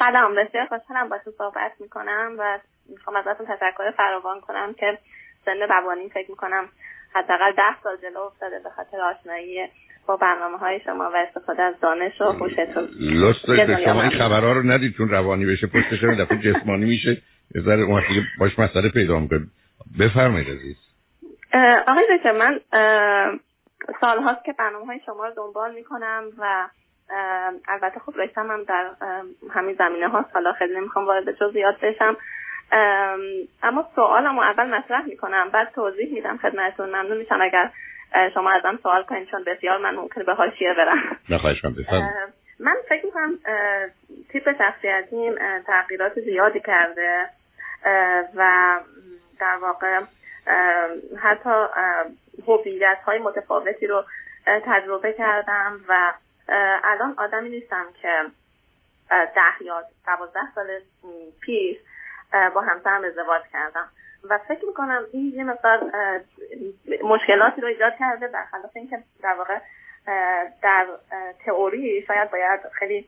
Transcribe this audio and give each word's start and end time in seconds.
سلام. 0.00 0.34
بسیار 0.34 0.66
خوشحالم 0.66 1.08
با 1.08 1.18
تو 1.18 1.30
صحبت 1.30 1.72
می‌کنم 1.80 2.36
و 2.38 2.58
می‌خوام 2.88 3.16
ازتون 3.16 3.46
تشکر 3.46 3.90
فراوان 3.96 4.40
کنم 4.40 4.74
که 4.74 4.98
سن 5.44 5.60
روانی 5.68 6.08
فکر 6.08 6.30
می‌کنم 6.30 6.68
حداقل 7.14 7.52
ده 7.52 7.82
سال 7.82 7.96
جلو 7.96 8.20
افتاده 8.20 8.58
به 8.64 8.70
خاطر 8.70 9.00
آشنایی 9.00 9.68
با 10.06 10.16
برنامه 10.16 10.58
های 10.58 10.80
شما 10.80 11.10
و 11.10 11.16
استفاده 11.16 11.62
از 11.62 11.74
دانش 11.80 12.20
و 12.20 12.24
هوشتون 12.24 12.88
لست 13.00 13.46
دارید 13.46 13.84
شما 13.84 14.02
این 14.02 14.18
خبرها 14.18 14.52
رو 14.52 14.62
ندید 14.62 14.94
چون 14.96 15.08
روانی 15.08 15.46
بشه 15.46 15.66
پشتش 15.66 16.02
هم 16.02 16.24
دفعه 16.24 16.38
جسمانی 16.38 16.84
میشه. 16.84 17.22
یه 17.54 17.62
ذره 17.62 17.82
اون 17.82 18.02
باش 18.38 18.58
مسئله 18.58 18.88
پیدا 18.88 19.18
می‌کنه. 19.18 19.46
بفرمایید 20.00 20.48
عزیز. 20.48 20.76
آقای 21.86 22.04
دکتر 22.16 22.32
من 22.32 22.60
سال 24.00 24.18
هاست 24.18 24.44
که 24.44 24.52
برنامه 24.52 24.86
های 24.86 25.00
شما 25.06 25.26
رو 25.26 25.34
دنبال 25.36 25.74
می‌کنم 25.74 26.24
و 26.38 26.68
البته 27.68 28.00
خب 28.00 28.12
رشتم 28.16 28.50
هم 28.50 28.64
در 28.64 28.90
همین 29.54 29.74
زمینه 29.74 30.08
ها 30.08 30.24
حالا 30.34 30.52
خیلی 30.52 30.76
نمی‌خوام 30.76 31.06
وارد 31.06 31.32
جزئیات 31.32 31.80
بشم. 31.80 32.16
اما 33.62 33.88
سوالم 33.94 34.36
رو 34.36 34.42
اول 34.42 34.74
مطرح 34.74 35.04
می‌کنم 35.06 35.48
بعد 35.48 35.72
توضیح 35.74 36.14
میدم 36.14 36.36
خدمتتون. 36.36 36.88
ممنون 36.88 37.16
میشم 37.16 37.38
اگر 37.40 37.70
شما 38.34 38.50
ازم 38.50 38.78
سوال 38.82 39.02
کنید 39.02 39.28
چون 39.28 39.44
بسیار 39.44 39.78
من 39.78 39.94
ممکنه 39.94 40.24
به 40.24 40.34
حاشیه 40.34 40.74
برم. 40.74 41.16
من 42.60 42.74
فکر 42.88 43.04
می‌کنم 43.04 43.38
تیپ 44.32 44.58
شخصیتیم 44.58 45.34
تغییرات 45.66 46.20
زیادی 46.20 46.60
کرده 46.60 47.26
و 48.36 48.80
در 49.40 49.56
واقع 49.62 50.00
حتی 51.22 51.66
هویت 52.48 52.98
های 53.06 53.18
متفاوتی 53.18 53.86
رو 53.86 54.04
تجربه 54.46 55.12
کردم 55.12 55.80
و 55.88 56.12
الان 56.84 57.14
آدمی 57.18 57.48
نیستم 57.48 57.86
که 58.02 58.24
ده 59.10 59.64
یا 59.64 59.82
دوازده 60.06 60.40
سال 60.54 60.66
پیش 61.40 61.76
با 62.54 62.60
همسرم 62.60 63.04
ازدواج 63.04 63.42
کردم. 63.52 63.88
و 64.30 64.38
فکر 64.48 64.64
می‌کنم 64.66 65.02
این 65.12 65.32
یه 65.34 65.44
مقدار 65.44 65.90
مشکلاتی 67.02 67.60
رو 67.60 67.68
ایجاد 67.68 67.92
کرده 67.98 68.28
برخلاف 68.28 68.70
اینکه 68.76 68.98
در 69.22 69.34
واقع 69.38 69.58
در 70.62 70.86
تئوری 71.44 72.04
شاید 72.06 72.30
باید 72.30 72.60
خیلی 72.78 73.06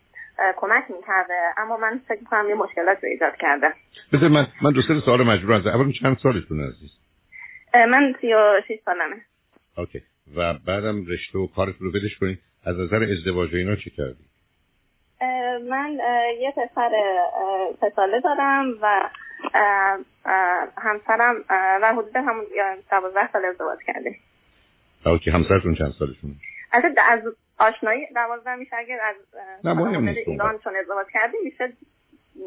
کمک 0.56 0.84
می‌کرده. 0.90 1.34
اما 1.56 1.76
من 1.76 2.00
فکر 2.08 2.20
می‌کنم 2.20 2.48
یه 2.48 2.54
مشکلات 2.54 3.04
رو 3.04 3.08
ایجاد 3.08 3.36
کرده. 3.36 3.74
بذار 4.12 4.28
من 4.28 4.46
من 4.62 4.72
دو 4.72 4.82
سه 4.82 5.00
سوال 5.04 5.22
مجبور 5.22 5.56
هستم. 5.56 5.68
اول 5.68 5.92
چند 5.92 6.18
سالتون 6.22 6.60
عزیز؟ 6.60 6.90
من 7.74 8.14
سی 8.20 8.34
و 8.34 8.60
شیش 8.68 8.80
سالمه. 8.84 9.16
okay. 9.78 10.02
و 10.36 10.54
بعدم 10.66 11.06
رشته 11.06 11.38
و 11.38 11.46
کارتون 11.56 11.86
رو 11.86 11.92
بدش 11.92 12.18
کنید. 12.20 12.38
از 12.66 12.78
نظر 12.78 13.06
ازدواج 13.12 13.54
اینا 13.54 13.76
چی 13.76 13.90
کردی؟ 13.90 14.24
من 15.70 15.98
یه 16.40 16.50
پسر 16.50 16.90
سه 17.80 17.92
ساله 17.96 18.20
دارم 18.20 18.66
و 18.82 19.08
همسرم 20.78 21.44
و 21.82 21.92
حدود 21.92 22.16
همون 22.16 22.44
دوازده 22.90 23.32
سال 23.32 23.44
ازدواج 23.44 23.78
کرده. 23.86 24.14
okay 25.06 25.30
همسرتون 25.30 25.74
چند 25.74 25.92
سالشون 25.98 26.34
از 26.72 26.82
از 27.08 27.20
آشنایی 27.58 28.06
دوازده 28.14 28.54
میشه 28.54 28.76
اگر 28.76 28.98
از 29.00 29.16
نیست 30.02 30.28
ایران 30.28 30.58
چون 30.58 30.76
ازدواج 30.76 31.06
کردیم 31.12 31.40
میشه 31.44 31.72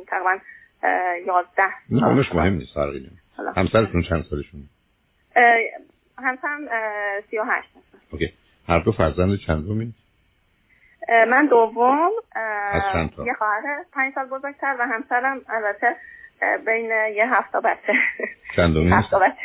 تقریبا 0.07 0.37
یازده 1.27 1.69
نه 1.89 2.07
اونش 2.07 2.35
مهم 2.35 2.53
نیست 2.53 2.73
فرقی 2.73 3.09
همسرتون 3.55 4.01
چند 4.09 4.25
سالشون 4.29 4.61
همسرم 6.17 6.67
سی 7.29 7.37
و 7.37 7.43
هشت. 7.43 7.69
اوکی. 8.11 8.33
هر 8.67 8.79
دو 8.79 8.91
فرزند 8.91 9.39
چندمی 9.47 9.93
من 11.09 11.45
دوم 11.45 12.11
چند؟ 12.93 13.13
یه 13.25 13.33
خواهر 13.33 13.83
پنج 13.93 14.13
سال 14.13 14.25
بزرگتر 14.25 14.75
و 14.79 14.87
همسرم 14.87 15.41
البته 15.49 15.95
بین 16.65 16.89
یه 17.15 17.33
هفته 17.33 17.59
بچه. 17.59 17.93
چندمی؟ 18.55 18.91
هفته 18.91 19.17
بچه. 19.19 19.41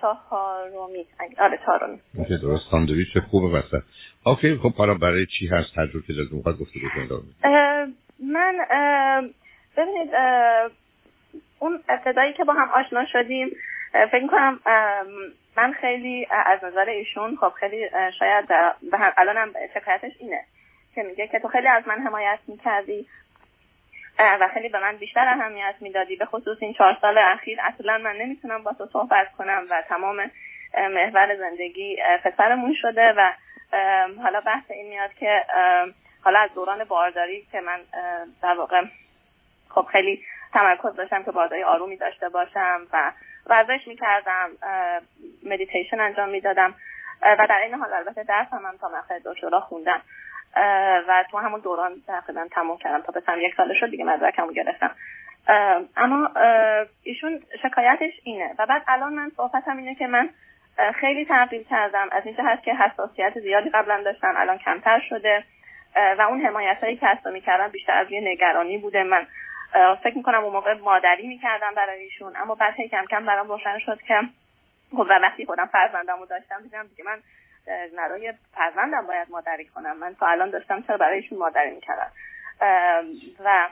چهارمی. 0.00 1.06
آره 1.38 1.58
چهارمی. 1.66 1.98
درست. 2.42 2.70
ساندویچ 2.70 3.18
خوبه 3.30 3.58
وسط. 3.58 3.82
اوکی 4.26 4.56
خب 4.62 4.74
حالا 4.74 4.94
برای 4.94 5.26
چی 5.26 5.46
هست 5.46 5.74
تجربه 5.76 6.06
که 6.06 6.12
جزو 6.12 6.36
می‌خواد 6.36 6.58
گفته 6.58 6.78
من 8.32 8.58
ببینید 9.76 10.10
اون 11.58 11.80
ابتدایی 11.88 12.32
که 12.32 12.44
با 12.44 12.52
هم 12.52 12.68
آشنا 12.74 13.04
شدیم 13.12 13.48
فکر 13.92 14.26
کنم 14.26 14.60
من 15.56 15.72
خیلی 15.72 16.26
از 16.30 16.64
نظر 16.64 16.88
ایشون 16.88 17.36
خب 17.36 17.48
خیلی 17.48 17.90
شاید 18.18 18.44
الان 19.16 19.36
هم 19.36 19.52
شکایتش 19.74 20.12
اینه 20.18 20.44
که 20.94 21.02
میگه 21.02 21.28
که 21.28 21.38
تو 21.38 21.48
خیلی 21.48 21.68
از 21.68 21.88
من 21.88 21.98
حمایت 21.98 22.38
می‌کردی 22.46 23.06
و 24.18 24.48
خیلی 24.54 24.68
به 24.68 24.80
من 24.80 24.96
بیشتر 24.96 25.28
اهمیت 25.28 25.74
می‌دادی. 25.80 26.16
به 26.16 26.24
خصوص 26.24 26.58
این 26.60 26.72
چهار 26.72 26.98
سال 27.00 27.18
اخیر 27.18 27.58
اصلا 27.60 27.98
من 27.98 28.16
نمی‌تونم 28.16 28.62
با 28.62 28.72
تو 28.72 28.86
صحبت 28.86 29.32
کنم 29.32 29.66
و 29.70 29.82
تمام 29.88 30.30
محور 30.74 31.36
زندگی 31.36 31.96
پسرمون 32.24 32.74
شده 32.82 33.12
و 33.16 33.32
حالا 34.22 34.40
بحث 34.40 34.70
این 34.70 34.88
میاد 34.88 35.14
که 35.14 35.44
حالا 36.24 36.38
از 36.38 36.50
دوران 36.54 36.84
بارداری 36.84 37.46
که 37.52 37.60
من 37.60 37.80
در 38.42 38.54
واقع 38.54 38.84
خب 39.68 39.86
خیلی 39.92 40.24
تمرکز 40.52 40.96
داشتم 40.96 41.22
که 41.22 41.30
بارداری 41.30 41.62
آرومی 41.62 41.96
داشته 41.96 42.28
باشم 42.28 42.80
و 42.92 43.12
ورزش 43.46 43.88
می‌کردم 43.88 44.50
مدیتیشن 45.44 46.00
انجام 46.00 46.28
می‌دادم. 46.28 46.74
و 47.22 47.46
در 47.48 47.58
این 47.64 47.74
حال 47.74 47.92
البته 47.92 48.22
درس 48.22 48.46
هم, 48.52 48.66
هم 48.66 48.76
تا 48.76 48.88
مقطع 48.88 49.18
دکترا 49.24 49.60
خوندم. 49.60 50.00
و 51.08 51.24
تو 51.30 51.38
همون 51.38 51.60
دوران 51.60 51.92
تقریبا 52.06 52.46
تموم 52.50 52.78
کردم. 52.78 53.00
تا 53.00 53.12
بسم 53.12 53.40
یک 53.40 53.54
سال 53.56 53.74
شد 53.80 53.90
دیگه 53.90 54.04
مدرکمو 54.04 54.52
گرفتم. 54.52 54.90
اما 55.96 56.30
ایشون 57.02 57.42
شکایتش 57.62 58.12
اینه. 58.24 58.54
و 58.58 58.66
بعد 58.66 58.82
الان 58.88 59.12
من 59.12 59.30
صحبتم 59.36 59.76
اینه 59.76 59.94
که 59.94 60.06
من 60.06 60.28
خیلی 60.94 61.24
تغییر 61.24 61.62
کردم. 61.62 62.08
از 62.12 62.26
اینجا 62.26 62.44
هست 62.44 62.62
که 62.62 62.74
حساسیت 62.74 63.40
زیادی 63.40 63.70
قبلا 63.70 64.02
داشتم. 64.02 64.34
الان 64.36 64.58
کمتر 64.58 65.00
شده. 65.08 65.44
و 66.18 66.22
اون 66.22 66.46
حمایت 66.46 66.78
هایی 66.82 66.96
که 66.96 67.06
هستا 67.06 67.30
می‌کردم 67.30 67.68
بیشتر 67.68 67.98
از 67.98 68.10
یه 68.10 68.20
نگرانی 68.20 68.78
بوده. 68.78 69.02
من 69.02 69.26
فکر 70.02 70.16
می‌کنم 70.16 70.44
اون 70.44 70.52
موقع 70.52 70.74
مادری 70.74 71.28
می‌کردم 71.28 71.74
برای 71.76 72.02
ایشون. 72.02 72.32
اما 72.36 72.54
بعد 72.54 72.74
کم 72.90 73.04
کم 73.10 73.26
برام 73.26 73.48
روشن 73.48 73.78
شد 73.78 74.02
که 74.02 74.20
خب 74.90 75.06
وقتی 75.22 75.46
خودم 75.46 75.66
فرزندمو 75.66 76.26
داشتم 76.26 76.62
دیدم 76.62 76.86
دیگه 76.86 77.04
من 77.04 77.18
برای 77.96 78.32
فرزندم 78.54 79.06
باید 79.06 79.30
مادری 79.30 79.64
کنم. 79.64 79.96
من 79.96 80.14
تا 80.14 80.26
الان 80.26 80.50
داشتم 80.50 80.82
چرا 80.82 80.96
برای 80.96 81.16
ایشون 81.16 81.38
مادری 81.38 81.70
می‌کردم؟ 81.70 82.10
و 83.44 83.68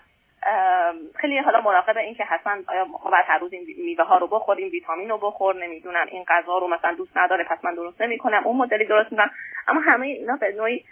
خیلی 1.16 1.38
حالا 1.38 1.60
مراقب 1.60 1.96
این 1.96 2.14
که 2.14 2.24
حتما 2.24 2.56
آیا 2.68 2.84
باید 2.84 3.24
هر 3.28 3.38
روز 3.38 3.52
این 3.52 3.66
میوه 3.84 4.04
ها 4.04 4.18
رو 4.18 4.26
بخوریم 4.26 4.70
ویتامین 4.70 5.08
رو 5.08 5.18
بخور 5.18 5.54
نمی‌دونم 5.54 6.06
این 6.10 6.24
غذا 6.28 6.58
رو 6.58 6.68
مثلا 6.68 6.94
دوست 6.94 7.16
نداره 7.16 7.44
پس 7.44 7.64
من 7.64 7.74
درست 7.74 8.00
نمی‌کنم. 8.00 8.46
اون 8.46 8.56
مدلی 8.56 8.84
درست 8.84 9.12
می‌کنم. 9.12 9.30
اما 9.68 9.80
همه 9.80 10.06
اینا 10.06 10.36
به 10.36 10.52
نوعی 10.52 10.84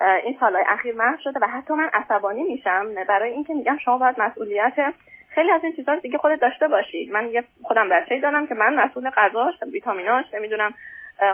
این 0.00 0.36
سالهای 0.40 0.64
اخیر 0.68 0.94
محو 0.94 1.16
شده 1.24 1.40
و 1.42 1.46
حتی 1.46 1.74
من 1.74 1.90
عصبانی 1.94 2.42
میشم 2.42 2.94
برای 3.08 3.32
اینکه 3.32 3.54
میگم 3.54 3.78
شما 3.78 3.98
باید 3.98 4.20
مسئولیت 4.20 4.94
خیلی 5.28 5.50
از 5.50 5.64
این 5.64 5.76
چیزا 5.76 5.94
دیگه 5.94 6.18
خودت 6.18 6.40
داشته 6.40 6.68
باشید. 6.68 7.12
من 7.12 7.28
یه 7.28 7.44
خودم 7.62 7.88
بچه‌ای 7.88 8.20
دارم 8.20 8.46
که 8.46 8.54
من 8.54 8.74
مسئول 8.74 9.10
غذاش 9.10 9.54
ویتامیناش 9.72 10.24
نمی‌دونم 10.34 10.74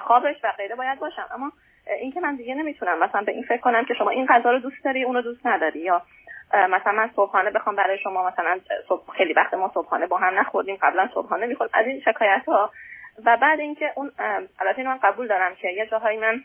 خوابش 0.02 0.36
و 0.44 0.52
غیره 0.52 0.74
باید 0.74 0.98
باشم. 0.98 1.26
اما 1.34 1.52
اینکه 2.00 2.20
من 2.20 2.36
دیگه 2.36 2.54
نمی‌تونم 2.54 2.98
مثلا 2.98 3.22
به 3.22 3.32
این 3.32 3.42
فکر 3.42 3.60
کنم 3.60 3.84
که 3.84 3.94
شما 3.94 4.10
این 4.10 4.26
غذا 4.26 4.50
رو 4.50 4.58
دوست 4.58 4.84
داری 4.84 5.04
اونو 5.04 5.22
دوست 5.22 5.46
نداری. 5.46 5.80
یا 5.80 6.02
مثلا 6.54 6.92
من 6.92 7.10
صبحانه 7.16 7.50
بخوام 7.50 7.76
برای 7.76 7.98
شما 7.98 8.28
مثلا 8.28 8.60
صبح 8.88 9.12
خیلی 9.16 9.32
وقت 9.32 9.54
ما 9.54 9.70
صبحانه 9.74 10.06
با 10.06 10.18
هم 10.18 10.38
نخوردیم 10.38 10.78
قبلا 10.82 11.08
صبحانه 11.14 11.46
می‌خورد 11.46 11.70
از 11.74 11.86
این 11.86 12.00
شکایت 12.00 12.42
ها 12.46 12.70
و 13.24 13.36
بعد 13.36 13.60
اینکه 13.60 13.92
اون 13.94 14.10
البته 14.60 14.82
من 14.82 14.98
قبول 15.02 15.28
دارم 15.28 15.54
که 15.54 15.68
یه 15.68 15.86
جاهای 15.86 16.18
من 16.18 16.40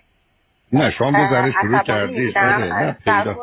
نه 0.74 0.92
شما 0.98 1.12
با 1.12 1.30
ذره 1.32 1.54
شروع 1.62 1.84
کردید 1.84 2.38
نه 2.38 3.36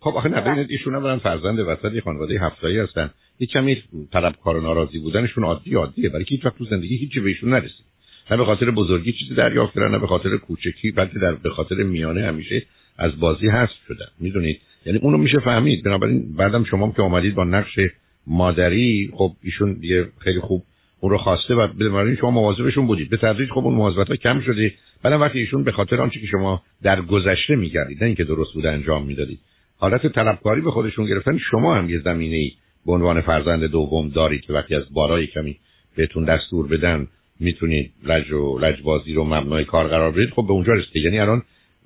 خب 0.00 0.10
آخه 0.16 0.28
نه 0.28 0.40
ببینید 0.40 0.70
ایشون 0.70 0.94
هم 0.94 1.18
فرزند 1.18 1.58
وسط 1.58 2.00
خانواده 2.04 2.40
هفتایی 2.40 2.78
هستن. 2.78 3.10
یه 3.40 3.46
کمی 3.46 3.82
طلبکار 4.12 4.56
و 4.56 4.60
ناراضی 4.60 4.98
بودنشون 4.98 5.44
عادی 5.44 5.74
عادیه. 5.74 6.08
برای 6.08 6.24
که 6.24 6.34
هیچ 6.34 6.46
وقت 6.46 6.58
تو 6.58 6.64
زندگی 6.64 6.96
هیچی 6.96 7.20
به 7.20 7.28
ایشون 7.28 7.50
نرسید. 7.50 7.86
نه 8.30 8.36
به 8.36 8.44
خاطر 8.44 8.70
بزرگی 8.70 9.12
چیزی 9.12 9.34
دریافت 9.34 9.74
کردن 9.74 9.90
نه 9.90 9.98
به 9.98 10.06
خاطر 10.06 10.36
کوچکی 10.36 10.90
بلکه 10.90 11.18
در 11.18 11.34
به 11.34 11.50
خاطر 11.50 11.74
میانه 11.74 12.26
همیشه 12.26 12.62
از 12.98 13.20
بازی 13.20 13.48
هست 13.48 13.74
شدن. 13.88 14.06
می‌دونید؟ 14.20 14.60
یعنی 14.86 14.98
اونو 14.98 15.18
میشه 15.18 15.38
فهمید. 15.38 15.84
بنابراین 15.84 16.36
بعدم 16.36 16.64
شما 16.64 16.92
که 16.92 17.02
اومدید 17.02 17.34
با 17.34 17.44
نقش 17.44 17.78
مادری 18.26 19.10
خب 19.14 19.32
ایشون 19.42 19.72
دیگه 19.72 20.08
خیلی 20.18 20.40
خوب 20.40 20.62
اون 21.00 21.12
رو 21.12 21.18
خواسته 21.18 21.54
و 21.54 21.66
بنابراین 21.66 22.16
شما 22.16 22.30
مواظبشون 22.30 22.86
بودید. 22.86 23.10
به 23.10 23.16
تدریج 23.16 23.50
خب 23.50 23.58
اون 23.58 23.74
مواظبت 23.74 24.08
ها 24.08 24.16
کم 24.16 24.40
شده. 24.40 24.74
بعد 25.02 25.12
وقتی 25.12 25.38
ایشون 25.38 25.64
به 25.64 25.72
خاطر 25.72 26.00
آنچه 26.00 26.20
که 26.20 26.26
شما 26.26 26.62
در 26.82 27.02
گذشته 27.02 27.56
میگردید 27.56 27.98
نه 28.00 28.06
اینکه 28.06 28.24
درست 28.24 28.54
بوده 28.54 28.70
انجام 28.70 29.06
می‌دادید. 29.06 29.38
حالت 29.78 30.06
طلبکاری 30.06 30.60
به 30.60 30.70
خودشون 30.70 31.06
گرفتن 31.06 31.38
شما 31.38 31.74
هم 31.74 31.90
یه 31.90 32.00
زمینه 32.00 32.36
ای 32.36 32.52
به 32.86 32.92
عنوان 32.92 33.20
فرزند 33.20 33.64
دوم 33.64 34.08
دارید 34.08 34.40
که 34.40 34.52
وقتی 34.52 34.74
از 34.74 34.82
بارای 34.92 35.26
کمی 35.26 35.56
بهتون 35.96 36.24
دستور 36.24 36.68
بدن 36.68 37.06
می‌تونید 37.40 37.92
لج 38.04 38.32
و 38.32 38.58
لجبازی 38.58 39.14
رو 39.14 39.24
مبنای 39.24 39.64
کار 39.64 39.88
قرار 39.88 40.10
بدید. 40.10 40.30
خب 40.30 40.44
به 40.46 40.52
اونجا 40.52 40.72
رسیده 40.72 41.00
یعنی 41.00 41.18
الان 41.18 41.42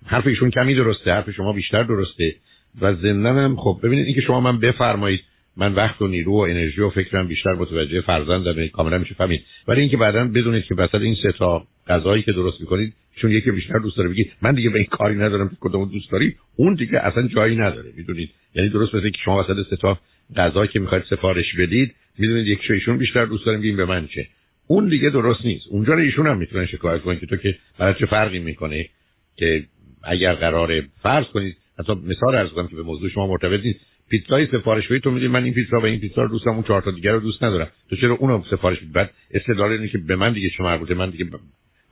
حرف 0.06 0.26
ایشون 0.26 0.50
کمی 0.50 0.74
درسته 0.74 1.12
حرف 1.12 1.30
شما 1.30 1.52
بیشتر 1.52 1.82
درسته. 1.82 2.34
و 2.80 2.94
زندنم 2.94 3.56
خب 3.56 3.80
ببینید 3.82 4.06
اینکه 4.06 4.20
شما 4.20 4.40
من 4.40 4.60
بفرمایید 4.60 5.20
من 5.56 5.74
وقت 5.74 6.02
و 6.02 6.06
نیرو 6.06 6.32
و 6.32 6.36
انرژی 6.36 6.80
و 6.80 6.90
فکرم 6.90 7.28
بیشتر 7.28 7.52
متوجه 7.52 8.00
فرزندم 8.00 8.66
کاملا 8.66 8.98
میشه. 8.98 9.14
فهمید. 9.14 9.44
ولی 9.68 9.80
اینکه 9.80 9.96
بعدا 9.96 10.24
بدونید 10.24 10.64
که 10.64 10.74
وسط 10.74 10.94
این 10.94 11.16
سه 11.22 11.32
تا 11.32 11.66
غذایی 11.86 12.22
که 12.22 12.32
درست 12.32 12.60
می‌کنید 12.60 12.94
چون 13.16 13.30
یکی 13.30 13.50
بیشتر 13.50 13.78
دوست 13.78 13.96
داره 13.96 14.08
بگید 14.08 14.32
من 14.42 14.54
دیگه 14.54 14.70
به 14.70 14.78
این 14.78 14.88
کاری 14.90 15.14
ندارم 15.14 15.48
که 15.48 15.56
کدوم 15.60 15.84
دوست 15.84 16.10
داری 16.12 16.36
اون 16.56 16.74
دیگه 16.74 16.98
اصلا 16.98 17.28
جایی 17.28 17.56
نداره 17.56 17.92
می‌دونید. 17.96 18.30
یعنی 18.54 18.68
درست 18.68 18.94
مثل 18.94 19.10
که 19.10 19.18
شما 19.24 19.44
وسط 19.44 19.70
سه 19.70 19.76
تا 19.76 19.98
غذا 20.36 20.66
که 20.66 20.80
می‌خواید 20.80 21.04
سفارش 21.10 21.54
بدید 21.58 21.94
می‌دونید 22.18 22.46
یک 22.46 22.70
ایشون 22.70 22.98
بیشتر 22.98 23.24
دوست 23.24 23.46
دارم 23.46 23.60
بگیم 23.60 23.76
به 23.76 23.84
من 23.84 24.06
چه. 24.06 24.26
اون 24.66 24.88
دیگه 24.88 25.10
درست 25.10 25.44
نیست. 25.44 25.64
اونجا 25.70 25.96
ایشون 25.96 26.26
هم 26.26 26.38
می‌تونن 26.38 26.66
شکایت 26.66 27.02
کنن 27.02 27.18
که 27.18 27.26
تو 27.26 27.36
که 27.36 27.58
برای 27.78 27.94
چه 27.94 28.06
فرقی 28.06 28.38
می‌کنه 28.38 28.88
که 29.36 29.64
اگر 30.04 30.34
قرار 30.34 30.82
فرض 31.02 31.26
کنید 31.26 31.56
حتی 31.78 31.92
مثال 31.92 32.34
ارز 32.34 32.50
که 32.70 32.76
به 32.76 32.82
موضوع 32.82 33.08
شما 33.08 33.26
مرتبط 33.26 33.60
نیست. 33.64 33.80
پیتزای 34.12 34.46
سفارش 34.46 34.88
بدید 34.88 35.02
تو 35.02 35.10
میگی 35.10 35.28
من 35.28 35.44
این 35.44 35.54
پیتزا 35.54 35.80
و 35.80 35.84
این 35.84 36.00
پیتزا 36.00 36.22
رو 36.22 36.28
دوست 36.28 36.44
دارم 36.44 36.56
اون 36.56 36.64
چهار 36.64 36.82
تا 36.82 36.90
دیگر 36.90 37.12
رو 37.12 37.20
دوست 37.20 37.42
ندارم. 37.42 37.68
تو 37.90 37.96
چرا 37.96 38.14
اونو 38.14 38.42
سفارش 38.50 38.78
بدید 38.78 38.92
بعد 38.92 39.10
استدلال 39.30 39.72
اینه 39.72 39.88
که 39.88 39.98
به 39.98 40.16
من 40.16 40.32
دیگه 40.32 40.50
چه 40.50 40.62
مربوطه 40.62 40.94
من 40.94 41.10
دیگه 41.10 41.26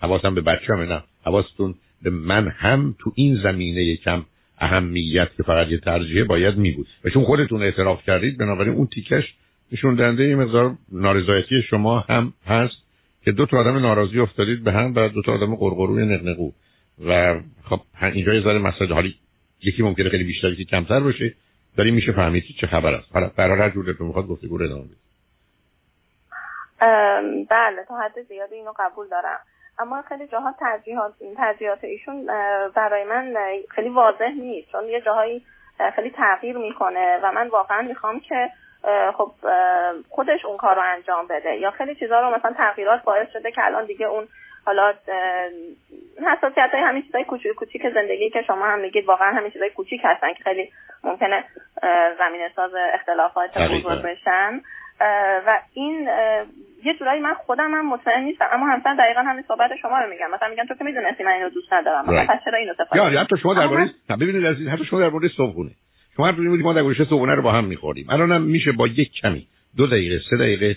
حواسم 0.02 0.34
به 0.34 0.40
بچه‌مه 0.40 0.86
نه. 0.86 1.02
حواستون 1.24 1.74
به 2.02 2.10
من 2.10 2.48
هم 2.48 2.94
تو 2.98 3.12
این 3.14 3.40
زمینه 3.42 3.96
کم 3.96 4.24
اهمیت 4.58 5.28
که 5.36 5.42
فقط 5.42 5.68
یه 5.68 5.78
ترجیحه 5.78 6.24
باید 6.24 6.56
می 6.56 6.70
بود. 6.70 6.86
و 7.04 7.10
چون 7.10 7.24
خودتون 7.24 7.62
اعتراف 7.62 8.06
کردید 8.06 8.38
بنابراین 8.38 8.74
اون 8.74 8.86
تیکش 8.86 9.24
نشون 9.72 9.94
دهنده 9.94 10.28
یه 10.28 10.36
مقدار 10.36 10.76
نارضایتی 10.92 11.62
شما 11.70 12.00
هم 12.00 12.32
هست 12.46 12.76
که 13.24 13.32
دو 13.32 13.46
تا 13.46 13.58
آدم 13.58 13.78
ناراضی 13.78 14.20
افتادید 14.20 14.64
به 14.64 14.72
هم 14.72 14.94
و 14.94 15.08
دو 15.08 15.22
تا 15.22 15.32
آدم 15.32 15.54
قرقروی 15.54 16.04
نقنقو. 16.06 16.50
و 17.06 17.40
خب 17.64 17.80
اینجا 18.14 18.34
یه 18.34 18.40
ذره 18.40 18.58
مسئله 18.58 18.94
حالی 18.94 19.14
یکی 19.62 19.82
ممکنه 19.82 20.08
خیلی 20.08 20.24
بیشتر 20.24 20.52
یکی 20.52 20.64
کمتر 20.64 21.00
باشه. 21.00 21.34
داری 21.76 21.90
میشه 21.90 22.12
فهمید 22.12 22.44
چه 22.60 22.66
خبر 22.66 22.94
است. 22.94 23.12
حالا 23.12 23.30
برای 23.36 23.58
هر 23.58 23.70
جور 23.70 23.96
می‌خواد 24.00 24.26
گفتگو 24.26 24.58
رو 24.58 24.64
ادامه 24.64 24.84
بله 27.50 27.84
تا 27.88 27.98
حد 27.98 28.22
زیادی 28.22 28.54
اینو 28.54 28.72
قبول 28.78 29.08
دارم. 29.08 29.38
اما 29.78 30.02
خیلی 30.02 30.26
جاها 30.26 30.54
ترجیحات 30.60 31.14
ترجیحات 31.36 31.84
ایشون 31.84 32.26
برای 32.74 33.04
من 33.04 33.34
خیلی 33.70 33.88
واضح 33.88 34.28
نیست. 34.28 34.72
چون 34.72 34.84
یه 34.84 35.00
جاهایی 35.00 35.44
خیلی 35.96 36.10
تغییر 36.10 36.56
می‌کنه 36.56 37.20
و 37.22 37.32
من 37.32 37.48
واقعا 37.48 37.82
می‌خوام 37.82 38.20
که 38.20 38.50
خب 39.14 39.32
خودش 40.08 40.44
اون 40.44 40.56
کار 40.56 40.76
رو 40.76 40.82
انجام 40.84 41.26
بده. 41.26 41.56
یا 41.56 41.70
خیلی 41.70 41.94
چیزها 41.94 42.20
رو 42.20 42.36
مثلا 42.36 42.52
تغییرات 42.52 43.02
باعث 43.02 43.28
شده 43.32 43.50
که 43.50 43.64
الان 43.64 43.84
دیگه 43.84 44.06
اون 44.06 44.28
حالا 44.66 44.94
حساسیت 46.32 46.70
های 46.72 46.82
همین 46.82 47.02
چیزای 47.02 47.24
کوچیک 47.24 47.52
کوچیک 47.52 47.82
زندگی 47.94 48.30
که 48.30 48.42
شما 48.46 48.66
هم 48.66 48.80
میگید 48.80 49.04
واقعا 49.04 49.32
همین 49.32 49.50
چیزای 49.50 49.70
کوچیک 49.70 50.00
هستن 50.04 50.32
که 50.32 50.44
خیلی 50.44 50.70
ممکنه 51.04 51.44
زمین 52.18 52.48
ساز 52.56 52.70
اختلافات 52.94 53.58
بزرگ 53.58 54.02
بشن. 54.02 54.60
و 55.46 55.58
این 55.74 56.08
یه 56.84 56.94
جورایی 56.98 57.20
من 57.20 57.34
خودم 57.34 57.74
هم 57.74 57.88
مطمئن 57.88 58.24
نیستم 58.24 58.48
اما 58.52 58.66
همسر 58.66 58.94
دقیقا 58.94 59.20
همین 59.20 59.44
صحبت 59.48 59.70
شما 59.82 59.98
رو 59.98 60.10
میگم. 60.10 60.30
مثلا 60.30 60.48
میگن 60.48 60.66
تو 60.66 60.74
که 60.74 60.84
می‌دونستی 60.84 61.24
من 61.24 61.32
اینو 61.32 61.48
دوست 61.48 61.72
ندارم. 61.72 62.26
پس 62.26 62.44
چرا 62.44 62.58
اینو 62.58 62.70
استفاده 62.70 63.12
یا 63.12 63.20
حتی 63.20 63.36
شما 63.42 63.54
درباره 63.54 63.90
ببینید 64.20 64.46
عزیز 64.46 64.68
حتی 64.68 64.84
شما 64.84 65.00
درباره 65.00 65.28
صبحونه. 65.36 65.70
شما 66.16 66.26
هر 66.26 66.34
ما 66.38 66.72
در 66.72 66.82
گوشه 66.82 67.04
صبحونه 67.04 67.34
رو 67.34 67.42
با 67.42 67.52
هم 67.52 67.64
می‌خوریم. 67.64 68.10
الانم 68.10 68.42
میشه 68.42 68.72
با 68.72 68.86
یک 68.86 69.12
کمی 69.22 69.46
دو 69.76 69.86
دقیقه 69.86 70.18
سه 70.30 70.36
دقیقه 70.36 70.76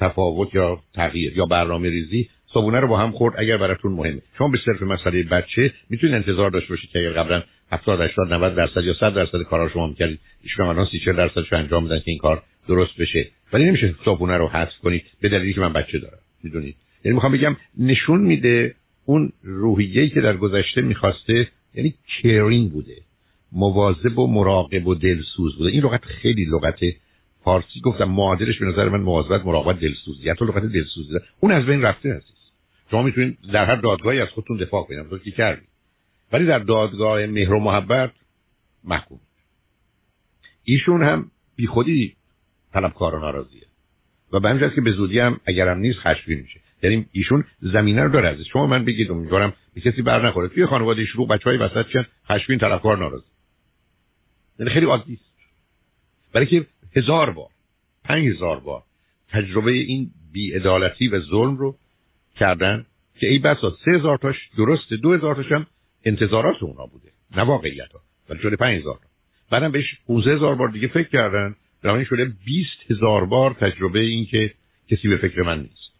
تفاوت 0.00 0.54
یا 0.54 0.78
تغییر 0.94 1.36
یا 1.36 1.46
برنامه 1.46 1.88
ریزی 1.88 2.28
صبحونه 2.54 2.80
رو 2.80 2.88
با 2.88 2.98
هم 2.98 3.10
خورد 3.10 3.34
اگر 3.38 3.56
براتون 3.56 3.92
مهمه. 3.92 4.22
شما 4.38 4.48
به 4.48 4.58
صرف 4.64 4.82
مسئله 4.82 5.22
بچه 5.22 5.72
می‌تونید 5.90 6.14
انتظار 6.14 6.50
داشته 6.50 6.68
باشید 6.68 6.90
که 6.90 6.98
اگر 6.98 7.10
قبلا 7.10 7.42
70 7.72 8.00
80 8.00 8.32
90 8.32 8.54
درصد 8.54 8.84
یا 8.84 8.94
100 8.94 9.14
درصد 9.14 9.42
کارا 9.42 9.68
شما 9.68 9.86
می‌کردید 9.86 10.20
ایشون 10.42 10.66
الان 10.66 10.86
30 10.90 11.00
40 11.04 11.16
درصدش 11.16 11.52
انجام 11.52 11.82
میدن 11.82 11.98
که 11.98 12.10
این 12.10 12.18
کار 12.18 12.42
درست 12.68 12.96
بشه. 13.00 13.28
ولی 13.52 13.64
نمیشه 13.64 13.94
صبحونه 14.04 14.36
رو 14.36 14.48
حذف 14.48 14.78
کنید 14.82 15.02
به 15.20 15.28
دلیلی 15.28 15.52
که 15.52 15.60
من 15.60 15.72
بچه 15.72 15.98
دارم 15.98 16.18
می‌دونید؟ 16.44 16.76
یعنی 17.04 17.14
می‌خوام 17.14 17.32
بگم 17.32 17.56
نشون 17.78 18.20
میده 18.20 18.74
اون 19.04 19.32
روحیه‌ای 19.42 20.10
که 20.10 20.20
در 20.20 20.36
گذشته 20.36 20.80
می‌خواسته 20.80 21.48
یعنی 21.74 21.94
کیرینگ 22.06 22.72
بوده 22.72 22.96
مواظب 23.52 24.18
و 24.18 24.26
مراقب 24.26 24.86
و 24.86 24.94
دلسوز 24.94 25.58
بوده. 25.58 25.70
این 25.70 25.82
لغت 25.82 26.04
خیلی 26.04 26.44
لغت 26.44 26.78
فارسی 27.44 27.80
گفتم 27.80 28.04
معادلش 28.04 28.58
به 28.58 28.66
نظر 28.66 28.88
من 28.88 29.00
مواظبت 29.00 29.46
مراقبت 29.46 29.80
دلسوزی. 29.80 30.30
حتی 30.30 30.44
لغت 30.44 30.62
دلسوزی 30.62 31.18
اون 31.40 31.52
از 31.52 31.66
بین 31.66 31.82
رفته 31.82 32.14
هست 32.14 32.40
شما 32.90 33.02
می‌تونید 33.02 33.38
در 33.52 33.64
هر 33.64 33.76
دادگاهی 33.76 34.20
از 34.20 34.28
خودتون 34.28 34.56
دفاع 34.56 34.84
کنید. 34.84 35.08
تو 35.08 35.18
کی 35.18 35.32
کردید. 35.32 35.68
ولی 36.32 36.46
در 36.46 36.58
دادگاه 36.58 37.26
مهر 37.26 37.52
و 37.52 37.60
محبت 37.60 38.12
محکوم. 38.84 39.20
ایشون 40.64 41.02
هم 41.02 41.30
بیخودی 41.56 42.16
طلبکار 42.72 43.14
و 43.14 43.20
ناراضیه. 43.20 43.62
و 44.32 44.40
به 44.40 44.48
همین 44.48 44.70
که 44.74 44.80
به 44.80 44.92
زودی 44.92 45.18
هم 45.18 45.40
اگرم 45.46 45.78
نیست 45.78 45.98
خشمگین 45.98 46.40
میشه. 46.40 46.60
یعنی 46.82 47.06
ایشون 47.12 47.44
زمینه 47.60 48.02
رو 48.02 48.08
داره 48.08 48.28
از 48.28 48.36
شما 48.52 48.66
من 48.66 48.84
بگید 48.84 49.10
امیدوارم 49.10 49.52
به 49.74 49.80
کسی 49.80 50.02
بر 50.02 50.26
نخوره. 50.28 50.48
توی 50.48 50.66
خانواده 50.66 51.04
شروع 51.04 51.28
بچهای 51.28 51.56
وسط 51.56 51.86
چن 51.92 52.06
خشمگین 52.28 52.58
طلبکار 52.58 52.98
ناراضی. 52.98 53.24
یعنی 54.58 54.72
خیلی 54.72 54.86
عادی 54.86 55.12
است. 55.12 55.30
برای 56.32 56.46
که 56.46 56.66
هزار 56.96 57.30
بار 57.30 57.48
پنج 58.04 58.28
هزار 58.28 58.60
بار 58.60 58.82
تجربه 59.28 59.70
این 59.70 60.10
بیعدالتی 60.32 61.08
و 61.08 61.20
ظلم 61.20 61.56
رو 61.56 61.76
کردن 62.36 62.86
که 63.20 63.26
ای 63.26 63.38
بسا 63.38 63.76
سه 63.84 63.90
هزار 63.90 64.18
تاش 64.18 64.36
درسته 64.56 64.96
دو 64.96 65.12
هزار 65.12 65.34
تاش 65.34 65.52
هم 65.52 65.66
انتظارات 66.04 66.62
اونا 66.62 66.86
بوده 66.86 67.08
نه 67.36 67.42
واقعیت 67.42 67.92
ها 67.92 68.00
ولی 68.30 68.38
شده 68.38 68.56
پنج 68.56 68.80
هزار 68.80 68.98
بعدم 69.50 69.72
بهش 69.72 69.98
15 70.06 70.34
هزار 70.34 70.54
بار 70.54 70.68
دیگه 70.68 70.88
فکر 70.88 71.08
کردن 71.08 71.54
در 71.82 72.04
شده 72.04 72.24
20 72.24 72.90
هزار 72.90 73.24
بار 73.24 73.54
تجربه 73.60 74.00
این 74.00 74.26
که 74.26 74.54
کسی 74.90 75.08
به 75.08 75.16
فکر 75.16 75.42
من 75.42 75.58
نیست. 75.58 75.90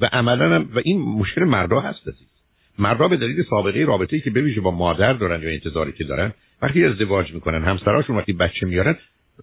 و 0.00 0.08
عملا 0.12 0.64
و 0.64 0.78
این 0.84 1.00
مشکل 1.00 1.44
مردا 1.44 1.80
هست 1.80 2.08
عزیز. 2.08 2.28
مردا 2.78 3.08
به 3.08 3.16
دلیل 3.16 3.44
سابقه 3.50 3.84
رابطه 3.84 4.16
ای 4.16 4.22
که 4.22 4.30
بویژه 4.30 4.60
با 4.60 4.70
مادر 4.70 5.12
دارن 5.12 5.42
یا 5.42 5.50
انتظاری 5.50 5.92
که 5.92 6.04
دارن 6.04 6.32
وقتی 6.62 6.84
ازدواج 6.84 7.34
می‌کنن 7.34 7.64
همسراشون 7.64 8.16
وقتی 8.16 8.32
بچه 8.32 8.66
میارن 8.66 8.96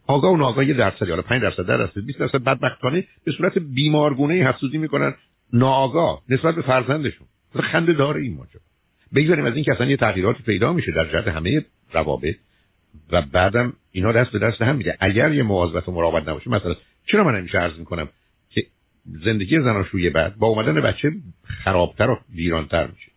آگاه 0.08 0.32
و 0.32 0.38
ناگاه 0.38 0.66
یه 0.66 0.74
درصد 0.74 1.08
یا 1.08 1.22
5 1.22 1.42
درصد 1.42 1.66
درصد 1.66 2.06
20 2.06 2.20
درصد 2.20 2.44
بدبختانه 2.44 3.04
به 3.26 3.32
صورت 3.32 3.58
بیمارگونه 3.58 4.34
حسودی 4.34 4.78
می‌کنن 4.78 5.16
ناآگاه 5.54 6.22
نسبت 6.30 6.56
به 6.56 6.62
فرزندشون. 6.62 7.28
خنده 7.72 7.94
داره 7.94 8.22
این 8.22 8.36
ماجرا. 8.36 8.62
بگذاریم 9.16 9.46
از 9.46 9.56
این 9.56 9.64
که 9.64 9.72
اصلا 9.72 9.86
یه 9.86 9.98
تغییراتی 9.98 10.44
پیدا 10.44 10.74
میشه 10.74 10.92
در 10.92 11.06
جهت 11.12 11.28
همه 11.28 11.66
روابط 11.94 12.36
و 13.12 13.22
بعدم 13.22 13.74
اینا 13.92 14.12
دست 14.12 14.32
به 14.32 14.40
دست 14.40 14.62
هم 14.62 14.76
میده. 14.76 14.98
اگر 15.00 15.34
یه 15.34 15.44
مواظبت 15.44 15.90
و 15.90 15.92
مراقبت 15.92 16.28
نباشه 16.28 16.50
مثلا 16.50 16.76
چرا 17.12 17.24
من 17.24 17.36
همیشه 17.36 17.58
عرض 17.58 17.80
می‌کنم 17.80 18.10
که 18.50 18.64
زندگی 19.06 19.60
زناشویی 19.60 20.10
بعد 20.10 20.36
با 20.36 20.48
اومدن 20.48 20.82
بچه 20.82 21.12
خرابتر 21.64 22.10
و 22.10 22.20
ویرانتر 22.36 22.88
میشه. 22.88 23.12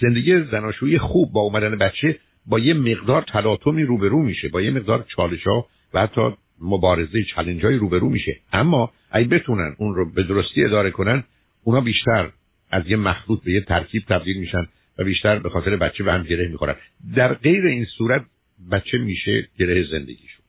زندگی 0.00 0.42
زناشویی 0.42 0.98
خوب 0.98 1.32
با 1.32 1.40
اومدن 1.40 1.78
بچه 1.78 2.18
با 2.46 2.58
یه 2.58 2.74
مقدار 2.74 3.24
تلاطمی 3.32 3.82
روبرو 3.82 4.22
میشه 4.22 4.48
با 4.48 4.60
یه 4.62 4.70
مقدار 4.70 5.04
چالش 5.16 5.46
ها 5.46 5.66
و 5.94 6.00
حتی 6.00 6.30
مبارزه 6.60 7.24
چلنج 7.34 7.64
های 7.64 7.76
روبرو 7.76 8.08
میشه. 8.08 8.36
اما 8.52 8.92
اگه 9.10 9.28
بتونن 9.28 9.74
اون 9.78 9.94
رو 9.94 10.12
به 10.12 10.22
درستی 10.22 10.64
اداره 10.64 10.90
کنن 10.90 11.24
اونا 11.64 11.80
بیشتر 11.80 12.30
از 12.70 12.82
یه 12.86 12.96
مخلوط 12.96 13.44
به 13.44 13.52
یه 13.52 13.60
ترکیب 13.60 14.02
تبدیل 14.08 14.36
میشن 14.36 14.66
و 14.98 15.04
بیشتر 15.04 15.38
به 15.38 15.50
خاطر 15.50 15.76
بچه 15.76 16.04
به 16.04 16.12
هم 16.12 16.22
گره 16.22 16.48
می‌خورن. 16.48 16.74
در 17.16 17.34
غیر 17.34 17.66
این 17.66 17.84
صورت 17.84 18.24
بچه 18.72 18.98
میشه 18.98 19.48
گره 19.58 19.86
زندگیشون. 19.90 20.44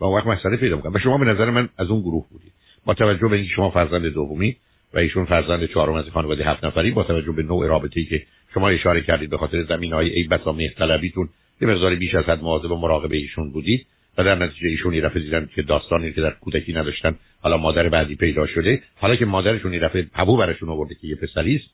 و 0.00 0.04
اون 0.04 0.18
وقت 0.18 0.26
مسئله 0.26 0.56
پیدا 0.56 0.76
می‌کنن 0.76 0.92
و 0.94 0.98
شما 0.98 1.18
به 1.18 1.24
نظر 1.24 1.50
من 1.50 1.68
از 1.78 1.90
اون 1.90 2.00
گروه 2.00 2.26
بودید. 2.30 2.52
با 2.84 2.94
توجه 2.94 3.28
به 3.28 3.36
اینکه 3.36 3.52
شما 3.52 3.70
فرزند 3.70 4.06
دومی 4.06 4.56
و 4.94 4.98
ایشون 4.98 5.24
فرزند 5.24 5.66
چهارم 5.66 5.94
از 5.94 6.04
خانواده 6.04 6.44
هفت 6.44 6.64
نفری 6.64 6.90
با 6.90 7.02
توجه 7.02 7.32
به 7.32 7.42
نوع 7.42 7.66
رابطه‌ای 7.66 8.06
که 8.06 8.22
شما 8.54 8.68
اشاره 8.68 9.00
کردید 9.00 9.30
به 9.30 9.38
خاطر 9.38 9.62
زمینهای 9.62 10.08
ای 10.08 10.22
بسا 10.22 10.52
مهرطلبیتون 10.52 11.28
یه 11.60 11.68
مقدار 11.68 11.94
بیش 11.94 12.14
از 12.14 12.24
حد 12.24 12.42
مواظب 12.42 12.70
و 12.70 12.76
مراقب 12.76 13.12
ایشون 13.12 13.50
بودید. 13.50 13.86
و 14.18 14.24
در 14.24 14.34
نتیجه 14.34 14.68
ایشون 14.68 14.94
یه 14.94 15.08
دیدن 15.08 15.48
که 15.54 15.62
داستانی 15.62 16.12
که 16.12 16.20
در 16.20 16.30
کودکی 16.30 16.72
نداشتن 16.72 17.16
حالا 17.40 17.56
مادر 17.56 17.88
بعدی 17.88 18.16
پیدا 18.16 18.46
شده 18.46 18.82
حالا 18.96 19.16
که 19.16 19.24
مادرشون 19.24 19.74
یه 19.74 19.80
دفعه 19.80 20.06
ابو 20.14 20.36
برشون 20.36 20.68
آورده 20.68 20.94
که 20.94 21.06
یه 21.06 21.14
پسری 21.14 21.56
است 21.56 21.64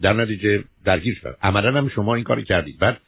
در 0.00 0.12
نتیجه 0.12 0.64
درگیر 0.84 1.18
شد. 1.22 1.36
عملا 1.42 1.78
هم 1.78 1.88
شما 1.88 2.14
این 2.14 2.24
کاری 2.24 2.44
کردید. 2.44 2.78
بعد 2.78 3.00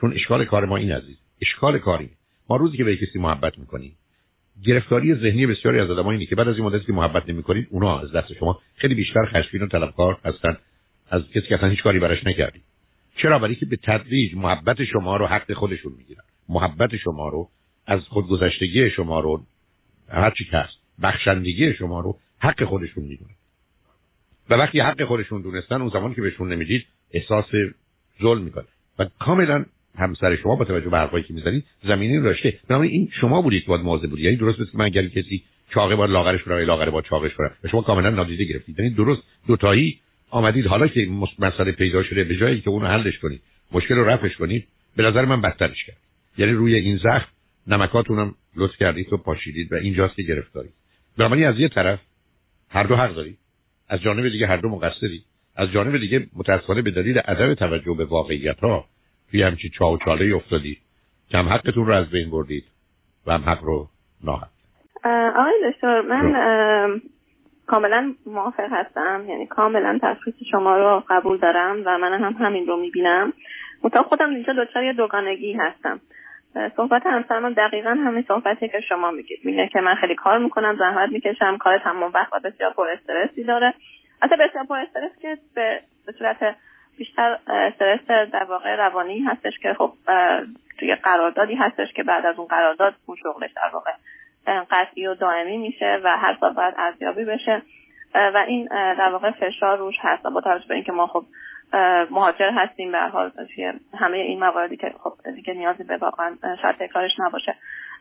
چون 0.00 0.12
اشکال 0.12 0.44
کار 0.44 0.64
ما 0.64 0.76
این 0.76 0.92
عزیز 0.92 1.16
اشکال 1.42 1.78
کاری. 1.78 2.10
ما 2.50 2.56
روزی 2.56 2.76
که 2.76 2.84
به 2.84 2.96
کسی 2.96 3.18
محبت 3.18 3.58
می‌کنیم 3.58 3.96
گرفتاری 4.64 5.14
ذهنی 5.14 5.46
بسیاری 5.46 5.80
از 5.80 5.90
آدمایی 5.90 6.18
اینه 6.18 6.30
که 6.30 6.36
بعد 6.36 6.48
از 6.48 6.56
این 6.56 6.64
مدتی 6.64 6.84
که 6.84 6.92
محبت 6.92 7.28
نمی‌کنید 7.28 7.66
اونا 7.70 8.00
از 8.00 8.12
دست 8.12 8.32
شما 8.32 8.60
خیلی 8.76 8.94
بیشتر 8.94 9.26
خشمگین 9.26 9.62
و 9.62 9.66
طلبکار 9.66 10.18
هستن. 10.24 10.56
از 11.10 11.22
کسی 11.30 11.46
که 11.48 11.54
اصلا 11.54 11.68
هیچ 11.68 11.82
کاری 11.82 11.98
براش 11.98 12.26
نکردید. 12.26 12.62
چرا؟ 13.16 13.38
برای 13.38 13.54
که 13.54 13.66
به 13.66 13.76
تدریج 13.76 14.34
محبت 14.34 14.84
شما 14.84 15.16
رو 15.16 15.26
حق 15.26 15.52
خودشون 15.52 15.92
می‌گیرن. 15.98 16.22
محبت 16.48 16.96
شما 16.96 17.28
رو 17.28 17.48
از 17.86 18.00
خودگذشتگی 18.00 18.90
شما 18.90 19.20
رو 19.20 19.42
هر 20.08 20.30
چی 20.30 20.44
که 20.44 20.56
هست 20.56 20.74
بخشندگی 21.02 21.74
شما 21.74 22.00
رو 22.00 22.18
حق 22.38 22.64
خودشون 22.64 23.04
می‌دونن. 23.04 23.34
و 24.50 24.54
وقتی 24.54 24.80
حق 24.80 25.04
خودشون 25.04 25.42
دونستن 25.42 25.80
اون 25.80 25.90
زمان 25.90 26.14
که 26.14 26.22
بهشون 26.22 26.52
نمی‌دید 26.52 26.86
احساس 27.12 27.44
ظلم 28.22 28.42
می‌کنه. 28.42 28.64
و 28.98 29.06
کاملا 29.18 29.64
همسر 29.98 30.36
شما 30.36 30.56
با 30.56 30.64
توجه 30.64 30.88
به 30.88 30.98
حرفایی 30.98 31.24
که 31.24 31.34
می‌زنید 31.34 31.64
زمینی 31.84 32.16
رو 32.16 32.24
داشته. 32.24 32.58
بنابراین 32.68 32.92
این 32.92 33.08
شما 33.20 33.42
بودید 33.42 33.66
باید 33.66 33.82
مواظب 33.82 34.10
بودید. 34.10 34.24
یعنی 34.24 34.36
درست 34.36 34.58
که 34.58 34.64
من 34.74 34.84
اگر 34.84 35.08
کسی 35.08 35.42
چاقه 35.74 35.96
با 35.96 36.06
لاغرش 36.06 36.42
کنه 36.42 36.64
لاغر 36.64 36.90
با 36.90 37.02
چاقش 37.02 37.34
کنه 37.34 37.50
و 37.64 37.68
شما 37.68 37.82
کاملا 37.82 38.10
نادیده 38.10 38.44
گرفتید. 38.44 38.78
یعنی 38.78 38.90
درست 38.90 39.22
دوتایی 39.46 40.00
آمدید. 40.30 40.66
حالا 40.66 40.88
که 40.88 41.08
مسئله 41.38 41.72
پیدا 41.72 42.02
شده 42.02 42.24
به 42.24 42.36
جایی 42.36 42.60
که 42.60 42.70
اونو 42.70 42.86
حلش 42.86 43.18
کنید 43.18 43.40
مشکل 43.72 43.94
رو 43.94 44.04
رفعش 44.04 44.36
کنید 44.36 44.66
به 44.96 45.02
نظر 45.02 45.24
من 45.24 45.40
بدترش 45.40 45.84
کرد. 45.84 45.96
یعنی 46.38 46.52
روی 46.52 46.74
این 46.74 46.96
زخم 46.96 47.28
نمکاتونم 47.66 48.34
لطف 48.56 48.76
کردید 48.76 49.12
و 49.12 49.16
پاشیدید 49.16 49.72
و 49.72 49.76
اینجاست 49.76 50.14
که 50.14 50.22
گرفتاری 50.22 50.68
بنابراین 51.18 51.46
از 51.46 51.58
یه 51.58 51.68
طرف 51.68 52.00
هر 52.70 52.82
دو 52.82 52.96
حق 52.96 53.14
دارید. 53.14 53.38
از 53.88 54.00
جانب 54.00 54.28
دیگه 54.28 54.46
هر 54.46 54.56
دو 54.56 54.68
مقصرید. 54.68 55.24
از 55.56 55.70
جانب 55.70 55.98
دیگه 55.98 56.26
متاسفانه 56.36 56.82
به 56.82 56.90
دلیل 56.90 57.18
عدم 57.18 57.54
توجه 57.54 57.94
به 57.94 58.04
واقعیت 58.04 58.60
ها 58.60 58.84
توی 59.30 59.42
همچی 59.42 59.68
چاو 59.68 59.98
چاله 59.98 60.36
افتادید. 60.36 60.78
که 61.28 61.38
هم 61.38 61.48
حقتون 61.48 61.86
رو 61.86 61.94
از 61.94 62.10
بین 62.10 62.30
بردید 62.30 62.64
و 63.26 63.32
هم 63.32 63.42
حق 63.42 63.64
رو 63.64 63.88
ناحق. 64.24 64.48
آقای 65.36 65.72
دکتر 65.72 66.00
من 66.00 67.00
کاملا 67.66 68.14
موافق 68.26 68.68
هستم. 68.72 69.24
یعنی 69.28 69.46
کاملا 69.46 69.98
تشخیص 70.02 70.34
شما 70.50 70.76
رو 70.76 71.02
قبول 71.08 71.38
دارم 71.38 71.82
و 71.84 71.98
من 71.98 72.24
هم 72.24 72.32
همین 72.32 72.66
رو 72.66 72.76
می‌بینم. 72.76 73.32
متا 73.82 74.02
خودم 74.02 74.30
اینجا 74.30 74.52
دچار 74.52 74.92
دوگانگی 74.92 75.52
هستم. 75.52 76.00
صحبت 76.76 77.06
همسرم 77.06 77.52
دقیقا 77.52 77.90
همین 77.90 78.24
صحبتی 78.28 78.68
که 78.68 78.80
شما 78.80 79.10
میگید. 79.10 79.38
میگه 79.44 79.68
که 79.68 79.80
من 79.80 79.94
خیلی 79.94 80.14
کار 80.14 80.38
می‌کنم 80.38 80.76
زحمت 80.76 81.12
می‌کشم 81.12 81.56
کار 81.56 81.78
تمام 81.78 82.12
وقت 82.14 82.32
و 82.32 82.40
بسیار 82.44 82.72
پر 82.72 82.88
استرسی 82.88 83.44
داره. 83.44 83.74
حتی 84.22 84.36
بسیار 84.36 84.64
پر 84.64 84.78
استرس 84.78 85.10
که 85.22 85.38
به, 85.54 85.80
صورت 86.18 86.56
بیشتر 86.98 87.38
استرس 87.46 88.30
در 88.32 88.44
واقع 88.44 88.76
روانی 88.76 89.20
هستش 89.20 89.58
که 89.58 89.74
خب 89.74 89.92
توی 90.78 90.94
قراردادی 90.94 91.54
هستش 91.54 91.92
که 91.92 92.02
بعد 92.02 92.26
از 92.26 92.38
اون 92.38 92.46
قرارداد 92.46 92.94
اون 93.06 93.16
شغلش 93.22 93.50
در 93.52 93.70
واقع 93.72 93.92
قطعی 94.70 95.06
و 95.06 95.14
دائمی 95.14 95.58
میشه 95.58 96.00
و 96.04 96.16
هر 96.16 96.36
سال 96.40 96.52
باید 96.52 96.74
ارزیابی 96.78 97.24
بشه. 97.24 97.62
و 98.14 98.44
این 98.48 98.68
در 98.70 99.10
واقع 99.12 99.30
فشار 99.30 99.78
روش 99.78 99.94
هست 100.00 100.22
با 100.22 100.40
توجه 100.40 100.68
به 100.68 100.74
اینکه 100.74 100.92
ما 100.92 101.06
خب 101.06 101.24
مهاجر 102.10 102.50
هستیم 102.50 102.92
به 102.92 102.98
حال 102.98 103.32
همه 103.98 104.16
این 104.16 104.40
مواردی 104.40 104.76
که 104.76 104.94
خب 105.02 105.12
دیگه 105.34 105.54
نیازی 105.54 105.84
به 105.84 105.96
واقعا 105.96 106.36
شاید 106.62 106.76
تکرارش 106.76 107.12
نباشه. 107.18 107.54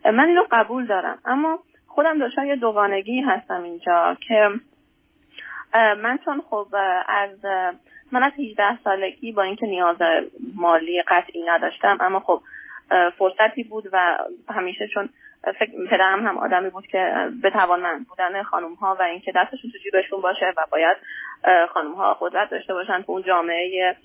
من 0.06 0.26
اینو 0.28 0.44
قبول 0.52 0.86
دارم. 0.86 1.18
اما 1.26 1.60
خودم 1.88 2.28
دچار 2.28 2.46
یه 2.46 2.56
دوگانگی 2.56 3.22
هستم 3.22 3.64
اینجا 3.64 4.18
که 4.28 4.50
من 5.74 6.20
چون 6.26 6.42
خب 6.50 6.68
از 7.08 7.46
من 8.12 8.24
از 8.24 8.32
18 8.40 8.78
سالگی 8.84 9.32
با 9.32 9.44
اینکه 9.44 9.66
نیاز 9.66 9.98
مالی 10.56 11.02
قطعی 11.08 11.44
نداشتم 11.44 11.98
اما 12.00 12.20
خب 12.20 12.42
فرصتی 13.18 13.64
بود 13.64 13.90
و 13.94 14.18
همیشه 14.50 14.88
چون 14.88 15.10
فکر 15.52 15.72
پدرم 15.92 16.28
هم 16.28 16.38
آدمی 16.38 16.70
بود 16.70 16.88
که 16.88 17.14
به 17.42 17.50
توانمند 17.50 18.08
بودن 18.08 18.44
خانم 18.44 18.74
ها 18.74 18.98
و 19.00 19.02
اینکه 19.02 19.32
دستشون 19.36 19.72
تو 19.72 19.78
جیبشون 19.78 20.22
باشه 20.22 20.54
و 20.58 20.66
باید 20.72 20.98
خانم 21.70 21.92
ها 21.92 22.18
قدرت 22.20 22.50
داشته 22.50 22.74
باشن 22.74 23.02
تو 23.02 23.12
اون 23.12 23.24
جامعه 23.24 23.96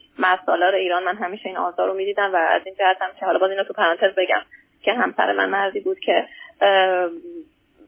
ایران. 0.74 1.04
من 1.04 1.16
همیشه 1.16 1.46
این 1.46 1.56
آزار 1.56 1.88
رو 1.88 1.94
می‌دیدم 1.94 2.34
و 2.34 2.36
از 2.36 2.62
این 2.64 2.74
جهت 2.78 3.02
هم 3.02 3.10
که 3.20 3.26
حالا 3.26 3.38
باز 3.38 3.50
اینو 3.50 3.64
تو 3.64 3.72
پرانتز 3.72 4.14
بگم 4.16 4.42
که 4.82 4.92
همسر 4.92 5.32
من 5.32 5.48
مردی 5.48 5.80
بود 5.80 5.98
که 5.98 6.26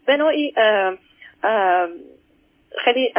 به 0.07 0.17
نوعی 0.17 0.55
خیلی 2.85 3.13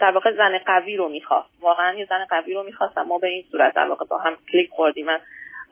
در 0.00 0.10
واقع 0.10 0.32
زن 0.32 0.58
قوی 0.58 0.96
رو 0.96 1.08
می‌خواست. 1.08 1.48
واقعا 1.60 1.94
یه 1.94 2.06
زن 2.06 2.24
قوی 2.24 2.54
رو 2.54 2.62
می‌خواست 2.62 2.98
ما 2.98 3.18
به 3.18 3.26
این 3.26 3.44
صورت 3.50 3.74
در 3.74 3.88
واقع 3.88 4.04
با 4.04 4.18
هم 4.18 4.36
کلیک 4.52 4.70
خوردیم 4.70 5.06
من 5.06 5.18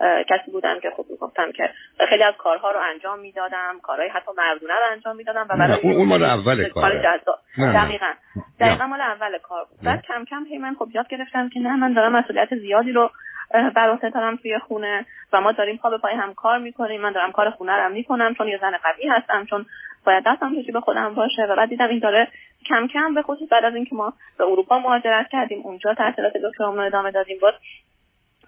کسی 0.00 0.50
بودم 0.50 0.80
که 0.80 0.90
خب 0.96 1.04
گفتم 1.20 1.52
که 1.52 1.70
خیلی 2.08 2.22
از 2.22 2.34
کارها 2.38 2.70
رو 2.70 2.80
انجام 2.80 3.18
می‌دادم 3.18 3.80
کارهای 3.82 4.08
حتی 4.08 4.30
مردونه 4.38 4.74
رو 4.74 4.92
انجام 4.92 5.16
می‌دادم 5.16 5.46
و 5.50 5.56
برای 5.56 5.80
اون 5.82 6.08
مال 6.08 6.24
اول 6.24 6.68
کار 6.68 7.02
دقیقا. 7.58 8.12
دقیقا 8.60 8.86
مال 8.86 9.00
اول 9.00 9.38
کار 9.38 9.64
بود. 9.64 9.78
بعد 9.84 10.02
کم 10.02 10.24
کم 10.24 10.44
هی 10.44 10.58
من 10.58 10.74
خب 10.74 10.88
یاد 10.94 11.08
گرفتم 11.08 11.48
که 11.48 11.60
نه 11.60 11.76
من 11.76 11.92
دارم 11.92 12.12
مسئولیت 12.12 12.54
زیادی 12.54 12.92
رو 12.92 13.10
بر 13.74 13.90
عهده 13.90 14.10
دارم 14.10 14.36
توی 14.36 14.58
خونه 14.58 15.06
و 15.32 15.40
ما 15.40 15.52
داریم 15.52 15.76
پا 15.76 15.90
به 15.90 15.98
پای 15.98 16.14
هم 16.14 16.34
کار 16.34 16.58
می‌کنیم. 16.58 17.00
من 17.00 17.12
دارم 17.12 17.32
کار 17.32 17.50
خونه 17.50 17.72
رو 17.72 17.92
می‌کنم 17.92 18.34
چون 18.34 18.48
یه 18.48 18.58
زن 18.60 18.72
قوی 18.82 19.08
هستم 19.08 19.44
چون 19.44 19.66
باید 20.06 20.24
دستم 20.26 20.62
تو 20.62 20.72
به 20.72 20.80
خودم 20.80 21.14
باشه. 21.14 21.42
و 21.42 21.56
بعد 21.56 21.68
دیدم 21.68 21.88
این 21.88 21.98
داره 21.98 22.28
کم 22.68 22.86
کم 22.86 23.14
به 23.14 23.22
خصوص 23.22 23.48
بعد 23.52 23.64
از 23.64 23.74
اینکه 23.74 23.94
ما 23.94 24.12
به 24.38 24.44
اروپا 24.44 24.78
مهاجرت 24.78 25.28
کردیم 25.28 25.60
اونجا 25.64 25.94
تحصیلات 25.94 26.32
دکترامون 26.36 26.78
رو 26.78 26.84
ادامه 26.84 27.10
دادیم 27.10 27.36
باز 27.42 27.54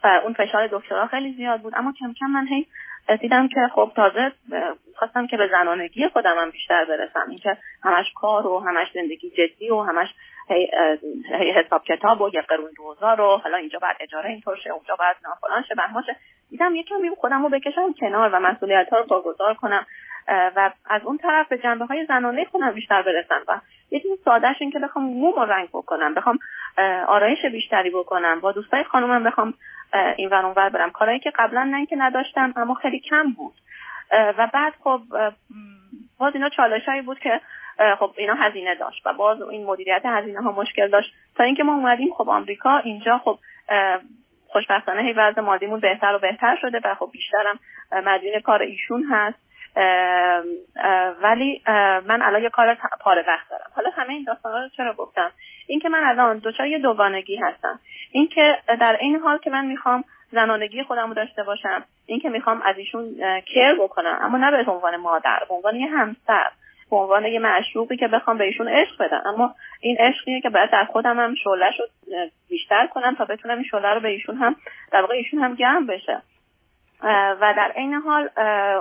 اون 0.05 0.33
فشار 0.33 0.69
دکترا 0.73 1.07
خیلی 1.07 1.33
زیاد 1.33 1.61
بود. 1.61 1.73
اما 1.77 1.93
کم 2.01 2.13
کم 2.13 2.27
من 2.27 2.47
هی 2.47 2.67
دیدم 3.21 3.49
که 3.49 3.71
خب 3.75 3.93
تازه 3.97 4.33
خواستم 4.97 5.27
که 5.27 5.37
به 5.37 5.49
زنانگی 5.49 6.09
خودم 6.09 6.39
هم 6.39 6.51
بیشتر 6.51 6.85
برسم. 6.85 7.27
اینکه 7.31 7.57
همش 7.83 8.07
کار 8.15 8.47
و 8.47 8.59
همش 8.59 8.87
زندگی 8.95 9.31
جدی 9.31 9.71
و 9.71 9.83
همش 9.83 10.09
هی, 10.49 10.71
حساب 11.57 11.85
کتاب 11.85 12.21
و 12.21 12.31
یه 12.35 12.41
قرون 12.41 12.71
دوزار 12.77 13.21
و 13.21 13.37
حالا 13.37 13.57
اینجا 13.57 13.79
بعد 13.79 13.97
اجاره 14.01 14.31
اینطور 14.31 14.57
شه 14.57 14.71
اونجا 14.71 14.97
بعد 14.97 15.17
فلان 15.41 15.63
شه 15.63 15.75
شه 16.07 16.17
دیدم 16.51 16.75
یکم 16.75 17.15
خودم 17.21 17.43
رو 17.43 17.49
بکشم 17.49 17.93
کنار 18.01 18.31
و 18.33 18.41
مسئولیت 18.41 18.89
ها 18.93 18.99
رو 18.99 19.07
واگذار 19.09 19.55
کنم. 19.55 19.87
و 20.29 20.71
از 20.87 21.03
اون 21.05 21.19
طرف 21.19 21.49
به 21.49 21.59
جنبه 21.59 21.85
های 21.85 22.07
زنانه 22.07 22.45
خودم 22.45 22.71
بیشتر 22.71 23.03
برسم 23.03 23.41
و 23.49 23.61
یه 23.91 24.01
چیز 24.01 24.11
سادهش 24.25 24.57
این 24.61 24.71
که 24.71 24.79
بخوام 24.79 25.05
موم 25.05 25.41
رنگ 25.41 25.69
بکنم 25.69 26.15
بخوام 26.15 26.39
آرایش 27.07 27.45
بیشتری 27.53 27.91
بکنم 27.91 28.41
با 28.41 28.53
دوستای 28.53 28.85
خانومم 28.85 29.25
بخوام 29.25 29.55
این 30.17 30.29
ور 30.29 30.47
اونور 30.47 30.69
برم. 30.69 30.91
کارهایی 30.91 31.21
که 31.21 31.31
قبلا 31.31 31.65
نه 31.65 31.87
که 31.87 31.97
نداشتم 31.97 32.53
اما 32.57 32.75
خیلی 32.75 33.01
کم 33.01 33.33
بود. 33.33 33.55
و 34.13 34.49
بعد 34.53 34.73
خب 34.85 35.01
باز 36.19 36.35
اینا 36.35 36.49
چالشایی 36.49 37.03
بود 37.03 37.19
که 37.19 37.41
خب 37.99 38.11
اینا 38.17 38.35
هزینه 38.35 38.75
داشت 38.75 39.07
و 39.07 39.13
باز 39.13 39.43
این 39.43 39.67
مدیریت 39.67 40.03
هزینه 40.05 40.43
ها 40.43 40.53
مشکل 40.53 40.89
داشت. 40.89 41.15
تا 41.37 41.45
اینکه 41.45 41.63
ما 41.63 41.75
اومدیم 41.75 42.15
خب 42.15 42.29
آمریکا 42.29 42.77
اینجا 42.77 43.19
خب 43.19 43.39
خوشبختانه 44.49 45.03
هی 45.03 45.13
وضع 45.13 45.41
مادیمون 45.41 45.81
بهتر 45.81 46.15
و 46.15 46.19
بهتر 46.19 46.57
شده 46.61 46.81
و 46.85 46.95
خب 46.95 47.11
بیشترم 47.13 47.59
مدیون 47.93 48.41
کار 48.41 48.63
ایشون 48.63 49.05
هست. 49.11 49.46
ولی 51.23 51.63
من 52.07 52.23
الان 52.23 52.43
یه 52.43 52.51
کار 52.51 52.77
پاره 53.01 53.25
وقت 53.29 53.51
دارم. 53.51 53.71
حالا 53.75 53.91
همه 53.97 54.15
این 54.15 54.25
داستان 54.25 54.63
رو 54.63 54.69
چرا 54.77 54.95
گفتم؟ 54.95 55.31
اینکه 55.67 55.89
من 55.89 56.05
الان 56.05 56.41
دچار 56.45 56.67
یه 56.67 56.79
دوگانگی 56.79 57.37
هستم. 57.37 57.81
اینکه 58.13 58.59
در 58.81 58.97
این 59.01 59.17
حال 59.17 59.39
که 59.39 59.51
من 59.51 59.67
می‌خوام 59.67 60.05
زنانگی 60.33 60.83
خودم 60.83 61.09
رو 61.09 61.15
داشته 61.15 61.43
باشم 61.43 61.85
اینکه 62.07 62.29
می‌خوام 62.29 62.63
از 62.63 62.79
ایشون 62.79 63.15
کر 63.55 63.75
بکنم 63.81 64.19
اما 64.23 64.39
نه 64.39 64.65
به 64.65 64.71
عنوان 64.71 64.97
مادر 64.97 65.39
به 65.49 65.55
عنوان 65.55 65.77
یه 65.77 65.87
همسر 65.87 66.51
به 66.91 66.97
عنوان 66.97 67.25
یه 67.25 67.39
معشوقی 67.39 67.97
که 67.97 68.09
بخوام 68.09 68.39
به 68.39 68.45
ایشون 68.45 68.69
عشق 68.69 69.03
بدم. 69.03 69.23
اما 69.27 69.55
این 69.81 69.97
عشقیه 70.01 70.41
که 70.41 70.51
باید 70.51 70.71
در 70.71 70.85
خودم 70.85 71.21
هم 71.21 71.35
شعله 71.35 71.71
رو 71.79 71.87
بیشتر 72.49 72.87
کنم 72.87 73.15
تا 73.15 73.25
بتونم 73.25 73.55
این 73.55 73.65
شعله 73.65 73.95
رو 73.95 74.01
به 74.01 74.09
ایشون 74.09 74.37
هم 74.37 74.57
در 74.93 75.01
واقع 75.01 75.15
ایشون 75.15 75.41
هم 75.41 75.55
گرم 75.55 75.87
بشه. 75.87 76.23
و 77.03 77.55
در 77.57 77.73
عین 77.77 77.95
حال 77.95 78.29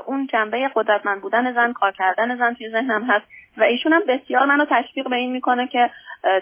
اون 0.05 0.27
جنبه 0.27 0.71
قدرتمند 0.75 1.21
بودن 1.21 1.53
زن 1.53 1.73
کار 1.73 1.91
کردن 1.91 2.37
زن 2.37 2.53
توی 2.53 2.69
ذهنم 2.69 3.03
هست 3.03 3.25
و 3.57 3.63
ایشون 3.63 3.93
هم 3.93 4.01
بسیار 4.07 4.45
منو 4.45 4.65
تشویق 4.65 5.09
به 5.09 5.15
این 5.15 5.31
می‌کنه 5.31 5.67
که 5.67 5.89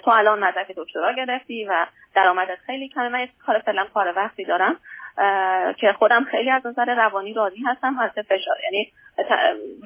تو 0.04 0.12
الان 0.12 0.40
مدرک 0.40 0.72
دکترا 0.78 1.14
گرفتی 1.14 1.66
و 1.66 1.86
درآمدت 2.16 2.58
خیلی 2.66 2.90
کمه. 2.90 3.10
من 3.10 3.28
کار 3.46 3.60
فعلا 3.60 3.86
کار 3.94 4.14
وقتی 4.16 4.44
دارم 4.44 4.76
که 5.78 5.94
خودم 6.00 6.24
خیلی 6.24 6.50
از 6.50 6.66
نظر 6.66 6.96
روانی 6.96 7.34
راضی 7.34 7.64
هستم 7.68 8.00
از 8.00 8.12
فشار. 8.12 8.58
یعنی 8.64 8.92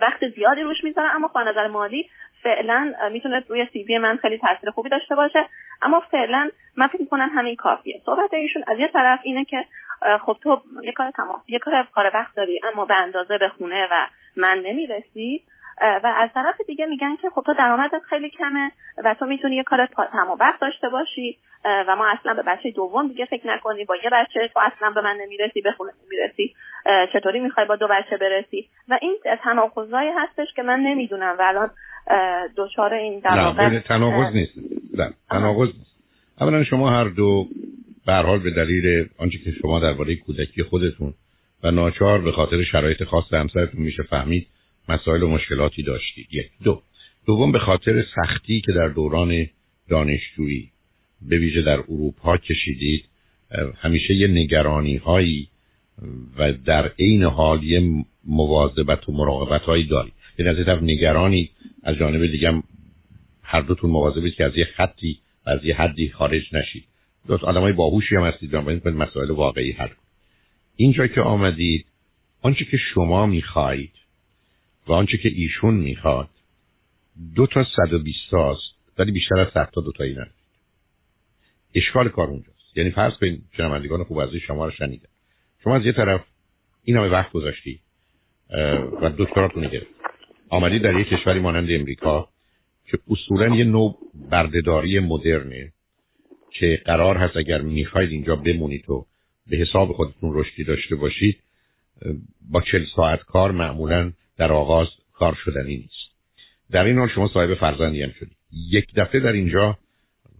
وقت 0.01 0.27
زیادی 0.27 0.61
روش 0.61 0.83
می‌ذارم 0.83 1.15
اما 1.15 1.27
خود 1.27 1.47
نظر 1.47 1.67
مالی 1.67 2.09
فعلا 2.43 2.93
می‌تونه 3.11 3.43
روی 3.49 3.67
سی 3.73 3.83
وی 3.83 3.97
من 3.97 4.17
خیلی 4.17 4.37
تاثیر 4.37 4.69
خوبی 4.69 4.89
داشته 4.89 5.15
باشه. 5.15 5.45
اما 5.81 5.99
فعلا 5.99 6.49
من 6.77 6.87
فکر 6.87 7.01
می‌کنم 7.01 7.29
همین 7.35 7.55
کافیه. 7.55 8.01
صحبت 8.05 8.33
ایشون 8.33 8.63
از 8.67 8.79
یه 8.79 8.87
طرف 8.87 9.19
اینه 9.23 9.45
که 9.45 9.65
خب 10.25 10.37
تو 10.43 10.61
یه 10.83 10.91
کار 10.91 11.11
تمام 11.11 11.41
یه 11.47 11.59
کار 11.59 11.87
کار 11.95 12.11
وقت 12.13 12.35
داری 12.35 12.59
اما 12.73 12.85
به 12.85 12.95
اندازه 12.95 13.37
به 13.37 13.49
خونه 13.49 13.87
و 13.91 14.07
من 14.35 14.63
نمی‌رسی. 14.65 15.43
و 15.81 16.13
از 16.17 16.29
طرف 16.33 16.61
دیگه 16.67 16.85
میگن 16.85 17.15
که 17.15 17.29
خب 17.29 17.43
تو 17.45 17.53
درآمدت 17.53 18.01
خیلی 18.09 18.29
کمه 18.29 18.71
و 19.03 19.13
تو 19.13 19.25
می‌تونی 19.25 19.55
یه 19.55 19.63
کار 19.63 19.85
تمام 20.11 20.37
وقت 20.39 20.59
داشته 20.59 20.89
باشی. 20.89 21.37
و 21.65 21.95
ما 21.95 22.07
اصلا 22.07 22.33
به 22.33 22.41
بچه 22.41 22.71
دوم 22.71 23.07
دیگه 23.07 23.25
فکر 23.25 23.47
نکنی 23.47 23.85
با 23.85 23.95
یه 23.95 24.09
بچه 24.11 24.47
تو 24.53 24.59
اصلا 24.59 24.89
به 24.89 25.01
من 25.01 25.17
نمی‌رسی 25.21 25.61
به 25.61 25.71
خونه 25.71 25.91
نمی‌رسی. 26.05 26.55
چطوری 27.13 27.39
می‌خوای 27.39 27.65
با 27.65 27.75
دو 27.75 27.87
بچه 27.87 28.17
برسی؟ 28.17 28.69
و 28.89 28.99
این 29.01 29.17
تناقضایی 29.43 30.09
هستش 30.09 30.53
که 30.55 30.63
من 30.63 30.79
نمی‌دونم 30.79 31.35
و 31.39 31.41
الان 31.41 31.69
دچار 32.57 32.93
این 32.93 33.19
در 33.19 33.39
واقع 33.39 33.79
تناقض 33.79 34.33
نیست. 34.33 34.53
تناقض 35.29 35.69
اولا 36.41 36.63
شما 36.63 36.89
هر 36.89 37.07
دو 37.09 37.45
به 38.07 38.13
حال 38.13 38.39
به 38.39 38.51
دلیل 38.51 39.05
آنچه 39.17 39.37
که 39.37 39.51
شما 39.61 39.79
درباره 39.79 40.15
کودکی 40.15 40.63
خودتون 40.63 41.13
و 41.63 41.71
ناچار 41.71 42.21
به 42.21 42.31
خاطر 42.31 42.63
شرایط 42.63 43.03
خاص 43.03 43.33
همسرتون 43.33 43.81
میشه 43.81 44.03
فهمید 44.03 44.47
مسائل 44.89 45.23
و 45.23 45.27
مشکلاتی 45.27 45.83
داشتید. 45.83 46.27
یک. 46.31 46.49
دو. 46.63 46.81
دوم 47.25 47.51
به 47.51 47.59
خاطر 47.59 48.03
سختی 48.15 48.61
که 48.61 48.71
در 48.71 48.87
دوران 48.87 49.47
دانشجویی 49.89 50.69
به 51.21 51.37
ویژه 51.37 51.61
در 51.61 51.79
اروپا 51.79 52.37
کشیدید 52.37 53.05
همیشه 53.75 54.13
یه 54.13 54.27
نگرانی 54.27 54.97
هایی 54.97 55.47
و 56.37 56.53
در 56.53 56.91
عین 56.99 57.23
حال 57.23 57.63
یه 57.63 58.03
مواظبت 58.25 59.09
و 59.09 59.11
مراقبت 59.11 59.61
هایی 59.61 59.83
دارید. 59.83 60.13
به 60.37 60.49
از 60.49 60.65
طرف 60.65 60.81
نگرانی 60.81 61.49
از 61.83 61.95
جانب 61.95 62.25
دیگه 62.25 62.63
هر 63.43 63.61
دوتون 63.61 63.89
مواظبید 63.89 64.33
که 64.33 64.43
از 64.43 64.57
یه 64.57 64.65
خطی 64.65 65.19
از 65.45 65.59
یه 65.63 65.75
حدی 65.75 66.09
خارج 66.09 66.55
نشید. 66.55 66.83
دوست 67.27 67.43
آدم 67.43 67.61
های 67.61 67.73
باهوشی 67.73 68.15
هم 68.15 68.23
هستید. 68.23 68.51
بنابراین 68.51 68.79
کنید 68.79 68.95
مسائل 68.95 69.31
واقعی 69.31 69.71
حل 69.71 69.89
اینجا 70.75 71.07
که 71.07 71.21
آمدید 71.21 71.85
آنچه 72.41 72.65
که 72.65 72.77
شما 72.93 73.25
می‌خواهید 73.25 73.93
و 74.87 74.93
آنچه 74.93 75.17
که 75.17 75.29
ایشون 75.29 75.73
می‌خواد 75.73 76.29
دو 77.35 77.47
تا 77.47 77.65
صد 77.75 77.93
و 77.93 77.99
بیست 77.99 78.33
است 78.33 78.77
ولی 78.97 79.11
بیشتر 79.11 79.39
از 79.39 79.47
صد 79.53 79.69
تا 79.73 79.81
دو 79.81 79.91
تایی 79.91 80.13
ندارید. 80.13 80.33
اشکال 81.75 82.09
کار 82.09 82.27
اونجاست. 82.27 82.77
یعنی 82.77 82.91
فرض 82.91 83.13
کنید 83.13 83.43
شنوندگان 83.57 84.03
خوب 84.03 84.17
از 84.17 84.29
شما 84.47 84.65
رو 84.65 84.71
شنیدن. 84.71 85.09
شما 85.63 85.75
از 85.75 85.85
یه 85.85 85.91
طرف 85.91 86.25
این 86.83 86.97
همه 86.97 87.07
وقت 87.07 87.31
گذاشتی 87.31 87.79
و 89.01 89.09
دکتراتون 89.17 89.67
گرفت 89.67 89.91
آمدید 90.49 90.81
در 90.81 90.99
یک 90.99 91.07
کشوری 91.07 91.39
مانند 91.39 91.67
امریکا 91.71 92.29
که 92.85 92.99
اصولا 93.09 93.55
یه 93.55 93.63
نوع 93.63 93.97
بردهداری 94.31 94.99
مدرنه. 94.99 95.71
که 96.51 96.81
قرار 96.85 97.17
هست 97.17 97.37
اگر 97.37 97.61
می‌خواید 97.61 98.11
اینجا 98.11 98.35
بمونید 98.35 98.89
و 98.89 99.05
به 99.47 99.57
حساب 99.57 99.91
خودتون 99.91 100.31
رشدی 100.33 100.63
داشته 100.63 100.95
باشید 100.95 101.37
با 102.51 102.61
چل 102.61 102.85
ساعت 102.95 103.23
کار 103.23 103.51
معمولا 103.51 104.11
در 104.37 104.51
آغاز 104.51 104.87
کار 105.13 105.37
شدنی 105.45 105.77
نیست. 105.77 106.07
در 106.71 106.83
این 106.83 106.97
حال 106.97 107.09
شما 107.15 107.29
صاحب 107.33 107.53
فرزندی 107.53 108.01
هم 108.01 108.11
شدید. 108.19 108.37
یک 108.69 108.85
دفعه 108.95 109.19
در 109.19 109.31
اینجا 109.31 109.77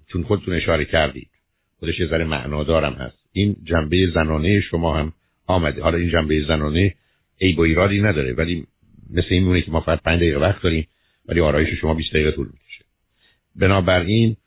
چون 0.08 0.24
خودتون 0.24 0.54
اشاره 0.54 0.86
کردید. 0.86 1.30
خودش 1.80 2.00
یه 2.00 2.08
ذره 2.08 2.26
معنادارم 2.26 2.94
هست. 2.94 3.18
این 3.32 3.56
جنبه 3.64 4.12
زنانه 4.14 4.62
شما 4.62 4.98
هم 4.98 5.14
آمده. 5.48 5.82
حالا 5.82 5.98
این 5.98 6.10
جنبه 6.10 6.44
زنانه 6.48 6.96
ای 7.38 7.54
با 7.54 7.64
ایرادی 7.64 8.02
نداره 8.02 8.34
ولی 8.34 8.68
مثل 9.10 9.28
این 9.30 9.44
مونه 9.44 9.62
که 9.62 9.72
ما 9.72 9.82
فقط 9.82 10.02
5 10.02 10.20
دقیقه 10.20 10.40
وقت 10.40 10.62
داریم 10.62 10.88
ولی 11.26 11.40
آرایش 11.40 11.70
شما 11.82 11.94
20 11.94 12.10
دقیقه 12.10 12.32
طول 12.32 12.48
می‌کشه. 12.48 12.86
بنابراین 13.56 14.38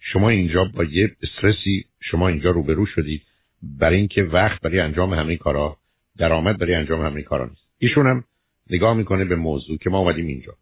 شما 0.00 0.28
اینجا 0.30 0.64
با 0.64 0.84
یه 0.84 1.10
استرسی 1.22 1.84
شما 2.00 2.28
اینجا 2.28 2.50
روبرو 2.50 2.86
شدید 2.86 3.22
برای 3.62 3.96
اینکه 3.96 4.22
وقت 4.22 4.60
برای 4.60 4.80
انجام 4.80 5.14
همه 5.14 5.36
کارا 5.36 5.76
درآمد 6.18 6.58
برای 6.58 6.74
انجام 6.74 7.06
همه 7.06 7.22
کارا 7.22 7.46
نیست. 7.46 7.68
ایشون 7.78 8.06
هم 8.06 8.24
نگاه 8.70 8.94
می‌کنه 8.94 9.24
به 9.24 9.36
موضوع 9.36 9.78
که 9.78 9.90
ما 9.90 9.98
اومدیم 9.98 10.26
اینجا. 10.26 10.52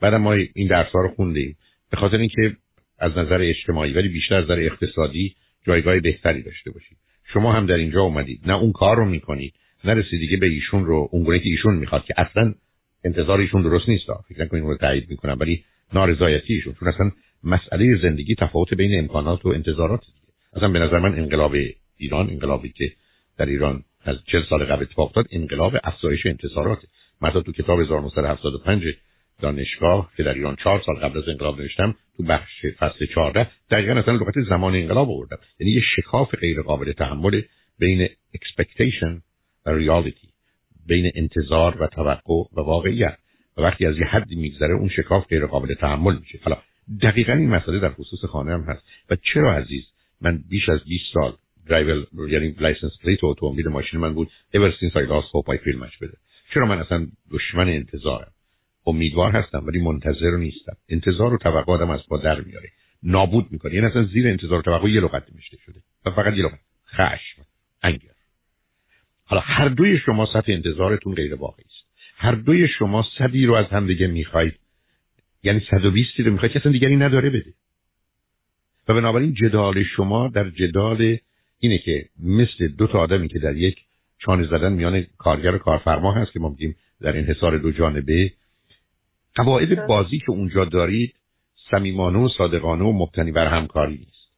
بعد 0.00 0.14
ما 0.14 0.32
این 0.32 0.68
درس 0.68 0.90
ها 0.92 1.00
رو 1.00 1.08
خوندیم. 1.08 1.56
به 1.90 1.96
خاطر 1.96 2.16
اینکه 2.16 2.56
از 2.98 3.12
نظر 3.12 3.38
اجتماعی 3.40 3.92
ولی 3.92 4.08
بیشتر 4.08 4.34
از 4.34 4.44
نظر 4.44 4.60
اقتصادی 4.60 5.34
جایگاه 5.66 6.00
بهتری 6.00 6.42
داشته 6.42 6.70
باشید. 6.70 6.98
شما 7.32 7.52
هم 7.52 7.66
در 7.66 7.74
اینجا 7.74 8.00
اومدید. 8.00 8.40
نه 8.46 8.56
اون 8.56 8.72
کار 8.72 8.96
رو 8.96 9.04
می‌کنید. 9.04 9.54
نه 9.84 9.94
رسیدگی 9.94 10.36
به 10.36 10.46
ایشون 10.46 10.84
رو 10.84 11.08
اونگونه 11.12 11.38
که 11.38 11.48
ایشون 11.48 11.74
می‌خواد 11.74 12.04
که 12.04 12.14
اصلا 12.16 12.54
انتظار 13.04 13.40
ایشون 13.40 13.62
درست 13.62 13.88
نیست. 13.88 14.04
فکر 14.28 14.44
نکنید 14.44 14.62
اون 14.62 14.72
رو 14.72 14.76
تایید 14.76 15.10
می‌کنم 15.10 15.36
ولی 15.40 15.64
نارضایتی 15.92 16.54
ایشون. 16.54 16.74
چون 16.80 16.88
اصلا 16.88 17.10
مسئله 17.44 17.98
زندگی 18.02 18.34
تفاوت 18.34 18.74
بین 18.74 18.98
امکانات 18.98 19.46
و 19.46 19.48
انتظارات 19.48 20.00
دیگه. 20.00 20.34
اصلا 20.52 20.68
به 20.68 20.78
نظر 20.78 20.98
من 20.98 21.18
انقلاب 21.18 21.54
ایران 21.96 22.30
انقلابی 22.30 22.68
که 22.68 22.92
در 23.38 23.46
ایران 23.46 23.84
از 24.04 24.16
40 24.26 24.42
سال 24.50 24.64
قبل 24.64 24.82
اتفاق 24.82 25.06
افتاد 25.06 25.26
انقلاب 25.30 25.76
افزایش 25.84 26.26
انتظارات 26.26 26.78
مثلا 27.22 27.40
تو 27.40 27.52
کتاب 27.52 27.80
1975 27.80 28.84
دانشگاه 29.40 30.10
که 30.16 30.22
در 30.22 30.34
ایران 30.34 30.56
چهار 30.56 30.82
سال 30.86 30.96
قبل 30.96 31.18
از 31.18 31.28
انقلاب 31.28 31.60
نوشتم 31.60 31.94
تو 32.16 32.22
بخش 32.22 32.66
فصل 32.78 33.06
14 33.14 33.50
دقیقا 33.70 34.00
اصلا 34.00 34.14
لغت 34.14 34.34
زمان 34.48 34.74
انقلاب 34.74 35.10
آوردم. 35.10 35.38
یعنی 35.60 35.72
یه 35.72 35.82
شکاف 35.96 36.34
غیر 36.34 36.62
قابل 36.62 36.92
تحمل 36.92 37.42
بین 37.78 38.08
expectation 38.36 39.22
و 39.66 39.78
reality 39.78 40.28
بین 40.86 41.12
انتظار 41.14 41.82
و 41.82 41.86
توقع 41.86 42.34
و 42.34 42.60
واقعیت. 42.60 43.18
و 43.56 43.62
وقتی 43.62 43.86
از 43.86 43.98
یه 43.98 44.04
حدی 44.04 44.36
میگذره 44.36 44.74
اون 44.74 44.88
شکاف 44.88 45.26
غیر 45.26 45.46
قابل 45.46 45.74
تحمل 45.74 46.18
میشه. 46.18 46.38
حالا 46.42 46.56
دقیقا 47.02 47.32
این 47.32 47.48
مسئله 47.48 47.78
در 47.78 47.92
خصوص 47.92 48.24
خانه 48.24 48.52
هم 48.52 48.62
هست. 48.62 48.82
و 49.10 49.16
چرا 49.34 49.56
عزیز؟ 49.56 49.84
من 50.20 50.42
بیش 50.48 50.68
از 50.68 50.80
20 50.84 51.04
سال 51.14 51.32
درایور 51.66 52.06
یعنی 52.28 52.54
license 52.60 52.92
plate 53.02 53.24
اتومبیل 53.24 53.68
ماشین 53.68 54.00
من 54.00 54.14
بود. 54.14 54.28
Ever 54.28 54.72
since 54.80 54.92
I 54.92 55.08
lost 55.08 55.30
hope 55.32 55.54
I 55.54 55.64
feel 55.64 55.81
much 55.81 55.98
better 55.98 56.16
چرا 56.54 56.66
من 56.66 56.78
اصلا 56.78 57.06
دشمن 57.30 57.68
انتظارم؟ 57.68 58.32
امیدوار 58.86 59.30
هستم 59.30 59.66
ولی 59.66 59.78
منتظر 59.78 60.36
نیستم. 60.36 60.76
انتظار 60.88 61.34
و 61.34 61.38
توقع 61.38 61.72
آدم 61.72 61.90
از 61.90 62.00
پا 62.08 62.18
در 62.18 62.40
میاره. 62.40 62.68
نابود 63.02 63.46
می‌کنه. 63.50 63.74
یعنی 63.74 63.86
اصلا 63.86 64.04
زیر 64.04 64.28
انتظار 64.28 64.58
و 64.58 64.62
توقع 64.62 64.88
یه 64.88 65.00
لغت 65.00 65.32
میشته 65.34 65.56
شده. 65.66 65.80
و 66.06 66.10
فقط 66.10 66.34
یه 66.34 66.44
لغت. 66.44 66.60
خشم. 66.86 67.42
انگر 67.82 68.18
حالا 69.24 69.42
هر 69.42 69.68
دوی 69.68 69.98
شما 69.98 70.26
سطح 70.26 70.52
انتظارتون 70.52 71.14
غیر 71.14 71.34
واقعی 71.34 71.64
است. 71.64 71.88
هر 72.16 72.32
دوی 72.32 72.68
شما 72.68 73.06
صدی 73.18 73.46
رو 73.46 73.54
از 73.54 73.66
هم 73.66 73.86
دیگه 73.86 74.06
می‌خواید. 74.06 74.54
یعنی 75.42 75.60
120 75.70 76.20
رو 76.20 76.48
که 76.48 76.58
اصلا 76.58 76.72
دیگری 76.72 76.96
نداره 76.96 77.30
بده. 77.30 77.52
و 78.88 78.94
بنابراین 78.94 79.34
جدال 79.34 79.82
شما 79.82 80.28
در 80.28 80.50
جدال 80.50 81.18
اینه 81.58 81.78
که 81.78 82.08
مثل 82.22 82.68
دو 82.68 82.86
تا 82.86 82.98
آدمی 82.98 83.28
که 83.28 83.38
در 83.38 83.56
یک 83.56 83.76
چانه 84.18 84.46
زدن 84.46 84.72
میان 84.72 85.06
کارگر 85.18 85.54
و 85.54 85.58
کارفرما 85.58 86.12
هست 86.12 86.32
که 86.32 86.40
ما 86.40 86.48
میگیم 86.48 86.76
در 87.00 87.12
این 87.12 87.24
حصار 87.24 87.58
دو 87.58 87.72
جانبه 87.72 88.32
قواعد 89.34 89.86
بازی 89.86 90.18
که 90.18 90.30
اونجا 90.30 90.64
دارید 90.64 91.14
صمیمانه 91.70 92.18
و 92.18 92.28
صادقانه 92.38 92.84
و 92.84 92.92
مبتنی 92.92 93.32
بر 93.32 93.46
همکاری 93.46 93.96
نیست. 93.96 94.28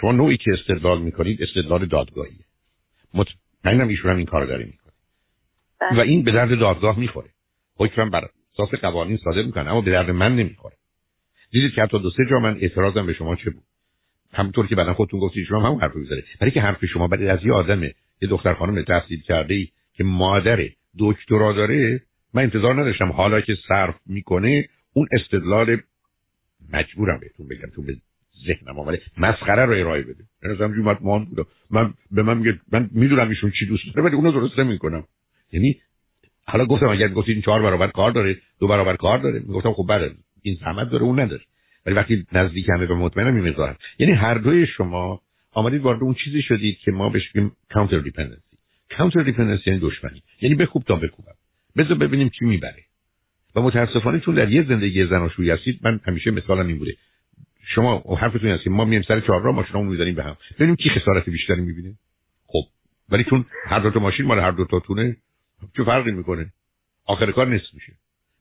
شما 0.00 0.12
نوعی 0.12 0.36
که 0.36 0.50
استدلال 0.52 1.02
می‌کنید 1.02 1.42
استدلال 1.42 1.86
دادگاهیه. 1.86 2.44
مطمئنم 3.14 3.88
ایشون 3.88 4.10
هم 4.10 4.16
این 4.16 4.26
کار 4.26 4.46
داره 4.46 4.64
می‌کنه. 4.64 4.92
بله. 5.80 5.98
و 5.98 6.00
این 6.00 6.22
به 6.22 6.32
درد 6.32 6.58
دادگاه 6.58 6.98
می‌خوره. 6.98 7.28
حکم 7.76 8.10
بر 8.10 8.28
اساس 8.54 8.80
قوانین 8.80 9.16
صادر 9.16 9.42
می‌کنه 9.42 9.70
اما 9.70 9.80
به 9.80 9.90
درد 9.90 10.10
من 10.10 10.36
نمی‌خوره. 10.36 10.74
دیدید 11.50 11.74
که 11.74 11.82
حتی 11.82 11.98
دو 11.98 12.10
سه 12.10 12.26
جا 12.30 12.38
من 12.38 12.56
اعتراضم 12.60 13.06
به 13.06 13.12
شما 13.12 13.36
چه 13.36 13.50
بود؟ 13.50 13.62
همونطور 14.32 14.66
که 14.66 14.74
بعدا 14.74 14.94
خودتون 14.94 15.20
گفتید 15.20 15.46
شما 15.46 15.60
همون 15.60 15.80
حرف 15.80 15.96
می‌زنه 15.96 16.22
برای 16.40 16.50
که 16.50 16.60
حرف 16.60 16.84
شما 16.84 17.06
برای 17.06 17.28
از 17.28 17.38
یه 17.44 17.52
آدمه 17.52 17.94
یه 18.22 18.28
دختر 18.28 18.54
خانم 18.54 18.82
تحصیل 18.82 19.20
کرده 19.20 19.54
ای 19.54 19.68
که 19.92 20.04
مادر 20.04 20.68
دکترا 20.98 21.52
داره 21.52 22.00
من 22.34 22.42
انتظار 22.42 22.80
نداشتم 22.80 23.12
حالا 23.12 23.40
که 23.40 23.56
صرف 23.68 23.94
می‌کنه 24.06 24.68
اون 24.92 25.08
استدلال 25.12 25.76
مجبورم 26.72 27.20
بهتون 27.20 27.48
بگم 27.48 27.70
تو 27.74 27.82
به 27.82 27.96
ذهنم 28.46 28.78
آمده. 28.78 29.00
مسخره 29.18 29.64
رو 29.64 29.72
ارائه 29.72 30.02
بده. 30.02 30.24
من 30.42 30.50
از 30.50 30.60
همجور 30.60 30.94
بودم 30.94 31.46
من 31.70 31.94
به 32.10 32.22
من 32.22 32.38
میگه 32.38 32.60
من 32.72 32.90
می‌دونم 32.92 33.28
ایشون 33.28 33.52
چی 33.58 33.66
دوست 33.66 33.82
داره 33.94 34.08
ولی 34.08 34.16
اونو 34.16 34.32
درست 34.32 34.58
نمی‌کنم 34.58 35.04
یعنی 35.52 35.76
حالا 36.46 36.64
گفتم 36.64 36.88
اگر 36.88 37.08
گفتید 37.08 37.34
این 37.34 37.42
چهار 37.42 37.62
برابر 37.62 37.86
کار 37.86 38.10
داره 38.10 38.36
دو 38.60 38.68
برابر 38.68 38.96
کار 38.96 39.18
داره. 39.18 39.38
می‌گفتم 39.38 39.72
خب 39.72 39.86
بله 39.88 40.10
این 40.42 40.58
زحمت 40.60 40.90
داره 40.90 41.02
اون 41.02 41.20
نداره. 41.20 41.42
ولی 41.86 41.94
وقتی 41.94 42.26
نزدیک 42.32 42.68
همه 42.68 42.86
به 42.86 42.94
مطمئنم 42.94 43.44
این 43.44 43.54
یعنی 43.98 44.12
هر 44.12 44.34
دوی 44.34 44.66
شما 44.66 45.20
آمدید 45.52 45.82
وارد 45.82 46.02
اون 46.02 46.14
چیزی 46.24 46.42
شدید 46.42 46.78
که 46.78 46.90
ما 46.90 47.08
بهش 47.08 47.22
میگیم 47.34 47.52
کانتر 47.70 47.98
دیپندنسی 47.98 48.56
کانتر 48.98 49.22
دیپندنسی 49.22 49.62
یعنی 49.66 49.80
دشمنی. 49.80 50.22
یعنی 50.40 50.54
بخوب 50.54 50.82
تا 50.82 50.96
بکوبم. 50.96 51.32
بذار 51.76 51.98
ببینیم 51.98 52.28
کی 52.28 52.44
می‌بره. 52.44 52.84
و 53.56 53.60
متاسفانه 53.60 54.20
چون 54.20 54.34
در 54.34 54.50
یه 54.52 54.62
زندگی 54.68 55.06
زناشویی 55.06 55.50
هستید 55.50 55.80
من 55.82 56.00
همیشه 56.06 56.30
مثالم 56.30 56.66
این 56.66 56.78
بوده. 56.78 56.92
شما 57.74 58.16
حرفتون 58.20 58.50
هست 58.50 58.66
ما 58.66 58.84
میایم 58.84 59.02
سر 59.08 59.20
چهارراه 59.20 59.54
ماشینامون 59.54 59.90
می‌ذاریم 59.90 60.14
به 60.14 60.24
هم. 60.24 60.36
ببینیم 60.56 60.76
کی 60.76 60.90
خسارت 60.90 61.28
بیشتری 61.28 61.60
می‌بینه. 61.60 61.94
خب. 62.46 62.62
ولی 63.08 63.24
چون 63.24 63.44
هر 63.66 63.78
دو 63.78 63.90
تا 63.90 64.00
ماشین 64.00 64.26
مال 64.26 64.38
هر 64.38 64.50
دو 64.50 64.64
تا 64.64 64.80
تونه 64.80 65.16
چه 65.76 65.84
فرقی 65.84 66.12
می‌کنه؟ 66.12 66.52
آخر 67.06 67.32
کار 67.32 67.48
نصف 67.48 67.74
میشه. 67.74 67.92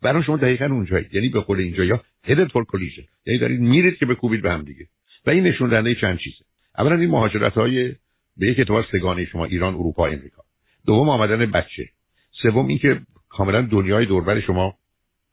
برای 0.01 0.23
شما 0.23 0.37
دقیقا 0.37 0.65
اونجایی. 0.65 1.05
یعنی 1.11 1.29
به 1.29 1.39
قول 1.39 1.59
اینجا 1.59 1.83
یا 1.83 2.03
headed 2.27 2.47
for 2.47 2.63
collision 2.63 3.03
یعنی 3.25 3.39
دارید 3.39 3.59
میرید 3.59 3.97
که 3.97 4.05
بکوبید 4.05 4.41
به 4.41 4.51
هم 4.51 4.61
دیگه. 4.61 4.85
و 5.25 5.29
این 5.29 5.43
نشون 5.43 5.69
دهنده 5.69 5.95
چند 5.95 6.17
چیزه. 6.17 6.45
اولا 6.77 6.95
این 6.95 7.09
مهاجرت 7.09 7.53
های 7.53 7.95
به 8.37 8.47
یک 8.47 8.59
اعتبار 8.59 8.85
سگانه 8.91 9.25
شما 9.25 9.45
ایران 9.45 9.73
اروپا 9.73 10.07
امریکا. 10.07 10.43
دوم 10.85 11.09
آمدن 11.09 11.51
بچه. 11.51 11.89
سوم 12.41 12.67
اینکه 12.67 13.01
کاملا 13.29 13.61
دنیای 13.61 14.05
دوربر 14.05 14.41
شما 14.41 14.75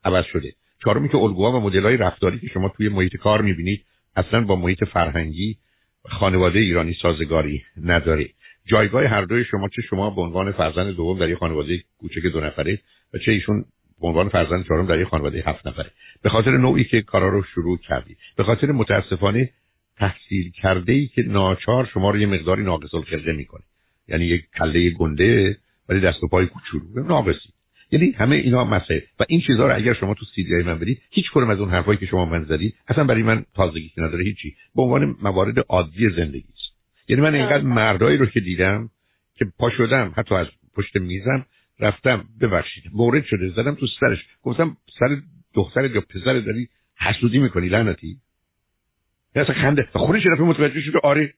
عوض 0.05 0.25
شده. 0.25 0.53
چهارم 0.85 1.09
که 1.09 1.17
الگوها 1.17 1.53
و 1.53 1.61
مدل‌های 1.61 1.97
رفتاری 1.97 2.39
که 2.39 2.47
شما 2.47 2.69
توی 2.69 2.89
محیط 2.89 3.17
کار 3.17 3.43
می‌بینید 3.43 3.85
اصلا 4.17 4.41
با 4.41 4.57
محیط 4.57 4.85
فرهنگی 4.85 5.57
خانواده 6.09 6.59
ایرانی 6.59 6.97
سازگاری 7.03 7.63
نداره. 7.85 8.29
جایگاه 8.67 9.05
هر 9.05 9.23
دوی 9.23 9.45
شما 9.45 9.69
چه؟ 9.69 9.83
شما 9.83 10.11
به 10.11 10.21
عنوان 10.21 10.53
فرزند 10.53 10.97
دوم 10.97 11.19
در 11.19 11.29
یک 11.29 11.39
خانواده 11.39 11.83
کوچک 11.99 12.23
دو 12.33 12.41
نفره 12.41 12.79
و 13.15 13.19
چه 13.19 13.33
ایشون 13.33 13.65
به 14.01 14.07
عنوان 14.07 14.29
فرزند 14.29 14.65
چهارم 14.65 14.87
در 14.87 15.01
یک 15.01 15.09
خانواده 15.09 15.43
هفت 15.47 15.67
نفره. 15.67 15.91
به 16.23 16.29
خاطر 16.29 16.51
نوعی 16.51 16.85
که 16.85 17.03
کارا 17.03 17.29
رو 17.29 17.43
شروع 17.43 17.79
کردی. 17.79 18.17
به 18.37 18.45
خاطر 18.45 18.73
متاسفانه 18.73 19.51
تحصیل 19.97 20.51
کرده 20.51 20.93
ای 20.93 21.07
که 21.07 21.23
ناچار 21.23 21.91
شما 21.95 22.11
رو 22.11 22.19
یه 22.19 22.27
مقداری 22.27 22.63
ناقص 22.63 22.95
الخلقه 22.95 23.33
می‌کنه. 23.33 23.63
یعنی 24.09 24.25
یک 24.25 24.45
کله 24.59 24.91
گنده 24.91 25.59
ولی 25.89 26.01
دست 26.01 26.23
و 26.23 26.29
پای 26.29 26.47
کوچولو. 26.47 27.07
ناقصی. 27.07 27.49
یعنی 27.91 28.11
همه 28.11 28.37
اینا 28.37 28.65
مسئله. 28.65 29.03
و 29.21 29.25
این 29.29 29.41
چیزها 29.41 29.67
رو 29.67 29.77
اگر 29.77 29.95
شما 29.95 30.15
تو 30.15 30.25
سیدی 30.35 30.63
من 30.63 30.79
برید 30.79 31.03
هیچ 31.11 31.27
کدوم 31.35 31.51
از 31.51 31.61
اون 31.61 31.71
حرفایی 31.71 31.99
که 31.99 32.07
شما 32.07 32.25
من 32.25 32.45
زدید 32.45 32.75
اصلا 32.89 33.05
برای 33.05 33.23
من 33.23 33.45
تازگی 33.55 33.93
نداره 33.97 34.25
هیچی. 34.25 34.57
به 34.77 34.83
عنوان 34.83 35.17
موارد 35.23 35.59
عادی 35.69 36.11
زندگی. 36.17 36.56
یعنی 37.09 37.23
من 37.23 37.35
اینقدر 37.35 37.63
مردایی 37.63 38.17
رو 38.17 38.27
که 38.27 38.41
دیدم 38.41 38.91
که 39.35 39.45
پا 39.59 39.71
شدم 39.71 40.13
حتی 40.17 40.35
از 40.35 40.47
پشت 40.75 40.97
میزم 40.97 41.47
رفتم 41.81 42.25
ببخشید 42.41 42.85
مورد 42.93 43.25
شده 43.25 43.49
زدم 43.49 43.75
تو 43.75 43.87
سرش. 44.01 44.19
گفتم 44.43 44.77
سر 44.99 45.17
دختر 45.55 45.85
یا 45.85 46.01
پسر 46.01 46.41
داری 46.41 46.69
حسودی 46.99 47.39
می‌کنی 47.39 47.69
لعنتی؟ 47.69 48.17
اصلا 49.35 49.55
خنده. 49.55 49.89
خودش 49.93 50.27
رفت 50.27 50.41
متوجه 50.41 50.81
شده 50.81 50.99
آره. 51.03 51.35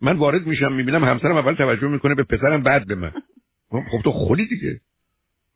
من 0.00 0.16
وارد 0.16 0.46
میشم 0.46 0.72
می‌بینم 0.72 1.04
همسرم 1.04 1.36
اول 1.36 1.54
توجه 1.54 1.88
می‌کنه 1.88 2.14
به 2.14 2.22
پسرم 2.22 2.62
بعد 2.62 2.86
به 2.86 2.94
من. 2.94 3.12
خب 3.70 4.02
تو 4.04 4.12
خودی 4.12 4.46
دیگه. 4.46 4.80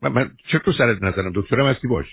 من, 0.03 0.13
من 0.13 0.31
چطور 0.53 0.75
سرت 0.79 1.03
نزنم؟ 1.03 1.33
دکترم 1.35 1.67
هستی 1.67 1.89
باش. 1.89 2.07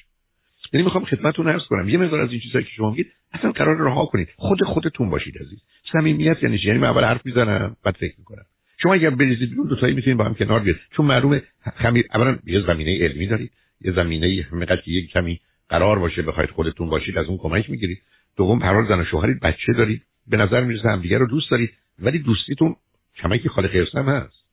یعنی 0.75 0.83
می‌خوام 0.83 1.05
خدمتتون 1.05 1.47
عرض 1.47 1.61
کنم 1.69 1.89
یه 1.89 1.97
مقدار 1.97 2.21
از 2.21 2.31
این 2.31 2.39
چیزایی 2.39 2.65
که 2.65 2.71
شما 2.71 2.89
میگید 2.89 3.11
اصلا 3.31 3.51
قرار 3.51 3.77
رها 3.77 4.05
کنید. 4.05 4.27
خود 4.35 4.63
خودتون 4.63 5.09
باشید 5.09 5.37
عزیز. 5.37 5.59
صمیمیت 5.91 6.43
یعنی 6.43 6.59
یعنی 6.63 6.79
من 6.79 6.87
اول 6.87 7.03
حرف 7.03 7.25
می‌زنم 7.25 7.75
بعد 7.83 7.95
فکر 7.95 8.13
می‌کنم. 8.17 8.45
شما 8.83 8.93
اگر 8.93 9.09
بریزید 9.09 9.49
بیرون 9.49 9.67
دو 9.67 9.75
تایی 9.75 9.93
می‌تونید 9.93 10.17
با 10.17 10.23
هم 10.25 10.35
کنار 10.35 10.59
بیاد 10.59 10.75
چون 10.97 11.05
معلومه 11.05 11.41
خمیر 11.75 12.05
اولا 12.13 12.37
یه 12.45 12.61
زمینه 12.67 12.99
علمی 12.99 13.27
دارید. 13.27 13.51
یه 13.81 13.91
زمینه 13.91 14.47
همقدر 14.51 14.81
که 14.81 14.91
یک 14.91 15.11
کمی 15.11 15.39
قرار 15.69 15.99
باشه 15.99 16.21
بخواید 16.21 16.49
خودتون 16.49 16.89
باشید 16.89 17.17
از 17.17 17.25
اون 17.25 17.37
کمک 17.37 17.69
می‌گیرید. 17.69 18.01
دوم 18.37 18.61
هر 18.61 18.85
زن 18.87 18.99
و 18.99 19.05
شوهرید 19.05 19.39
بچه 19.39 19.73
دارید. 19.73 20.01
به 20.27 20.37
نظر 20.37 20.63
می‌رسه 20.63 20.89
همدیگه 20.89 21.17
رو 21.17 21.27
دوست 21.27 21.51
دارید. 21.51 21.73
ولی 21.99 22.19
دوستیتون 22.19 22.75
کمکی 23.17 23.49
خالق 23.49 23.75
هم 23.95 24.09
هست. 24.09 24.45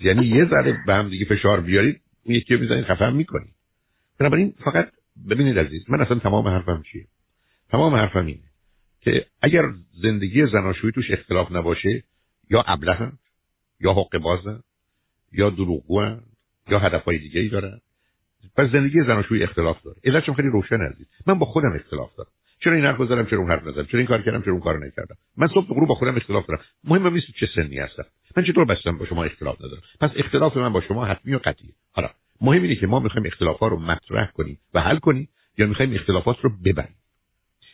یعنی 0.00 0.26
یه 0.26 0.44
ذره 0.44 0.78
به 0.86 0.94
هم 0.94 1.08
دیگه 1.08 1.24
فشار 1.24 1.60
بیارید 1.60 2.00
اون 2.24 2.34
یکی 2.34 2.54
رو 2.54 2.60
می‌زنید 2.60 2.84
خفه 2.84 3.10
می‌کنید. 3.10 3.54
بنابراین 4.20 4.54
فقط 4.64 4.88
ببینید 5.30 5.58
عزیز 5.58 5.90
من 5.90 6.00
اصلا 6.00 6.18
تمام 6.18 6.48
حرفم 6.48 6.82
چیه؟ 6.92 7.06
تمام 7.70 7.94
حرفم 7.94 8.26
اینه 8.26 8.48
که 9.00 9.26
اگر 9.42 9.62
زندگی 10.02 10.46
زناشویی 10.46 10.92
توش 10.92 11.10
اختلاف 11.10 11.52
نباشه 11.52 12.04
یا 12.50 12.64
ابله 12.66 13.12
یا 13.80 13.92
حق 13.92 14.18
بازن 14.18 14.60
یا 15.32 15.50
دروغگو 15.50 16.16
یا 16.68 16.78
هدفهای 16.78 17.18
دیگه 17.18 17.40
ای 17.40 17.48
دارن 17.48 17.80
پس 18.56 18.70
زندگی 18.72 19.02
زناشویی 19.02 19.42
اختلاف 19.42 19.82
داره. 19.82 19.96
علتش 20.04 20.30
خیلی 20.30 20.48
روشن 20.48 20.80
عزیز. 20.80 21.06
من 21.26 21.38
با 21.38 21.46
خودم 21.46 21.72
اختلاف 21.72 22.14
دارم. 22.16 22.30
چرا 22.60 22.72
این 22.72 22.84
حرف 22.84 22.96
زدم 22.96 23.26
چرا 23.26 23.38
اون 23.38 23.50
حرف 23.50 23.66
نزدم 23.66 23.84
چرا 23.84 23.98
این 23.98 24.06
کار 24.06 24.22
کردم 24.22 24.42
چرا 24.42 24.52
اون 24.52 24.62
کارو 24.62 24.78
نکردم؟ 24.78 25.16
من 25.36 25.48
صبح 25.48 25.66
غروب 25.66 25.88
با 25.88 25.94
خودم 25.94 26.16
اختلاف 26.16 26.46
دارم. 26.46 26.60
مهم 26.84 27.14
نیست 27.14 27.26
چه 27.40 27.46
سنی 27.54 27.78
هستم. 27.78 28.04
من 28.36 28.44
چطور 28.44 28.64
بستم 28.64 28.98
با 28.98 29.06
شما 29.06 29.24
اختلاف 29.24 29.56
ندارم 29.60 29.82
پس 30.00 30.10
اختلاف 30.16 30.56
من 30.56 30.72
با 30.72 30.80
شما 30.80 31.04
حتمی 31.04 31.34
و 31.34 31.38
قطعیه. 31.38 31.72
حالا 31.92 32.08
مهم 32.40 32.62
اینه 32.62 32.74
که 32.74 32.86
ما 32.86 33.00
می‌خوایم 33.00 33.26
اختلافات 33.26 33.70
رو 33.70 33.78
مطرح 33.78 34.30
کنیم 34.30 34.58
و 34.74 34.80
حل 34.80 34.98
کنیم 34.98 35.28
یا 35.58 35.66
می‌خوایم 35.66 35.94
اختلافات 35.94 36.36
رو 36.42 36.50
ببریم. 36.64 36.96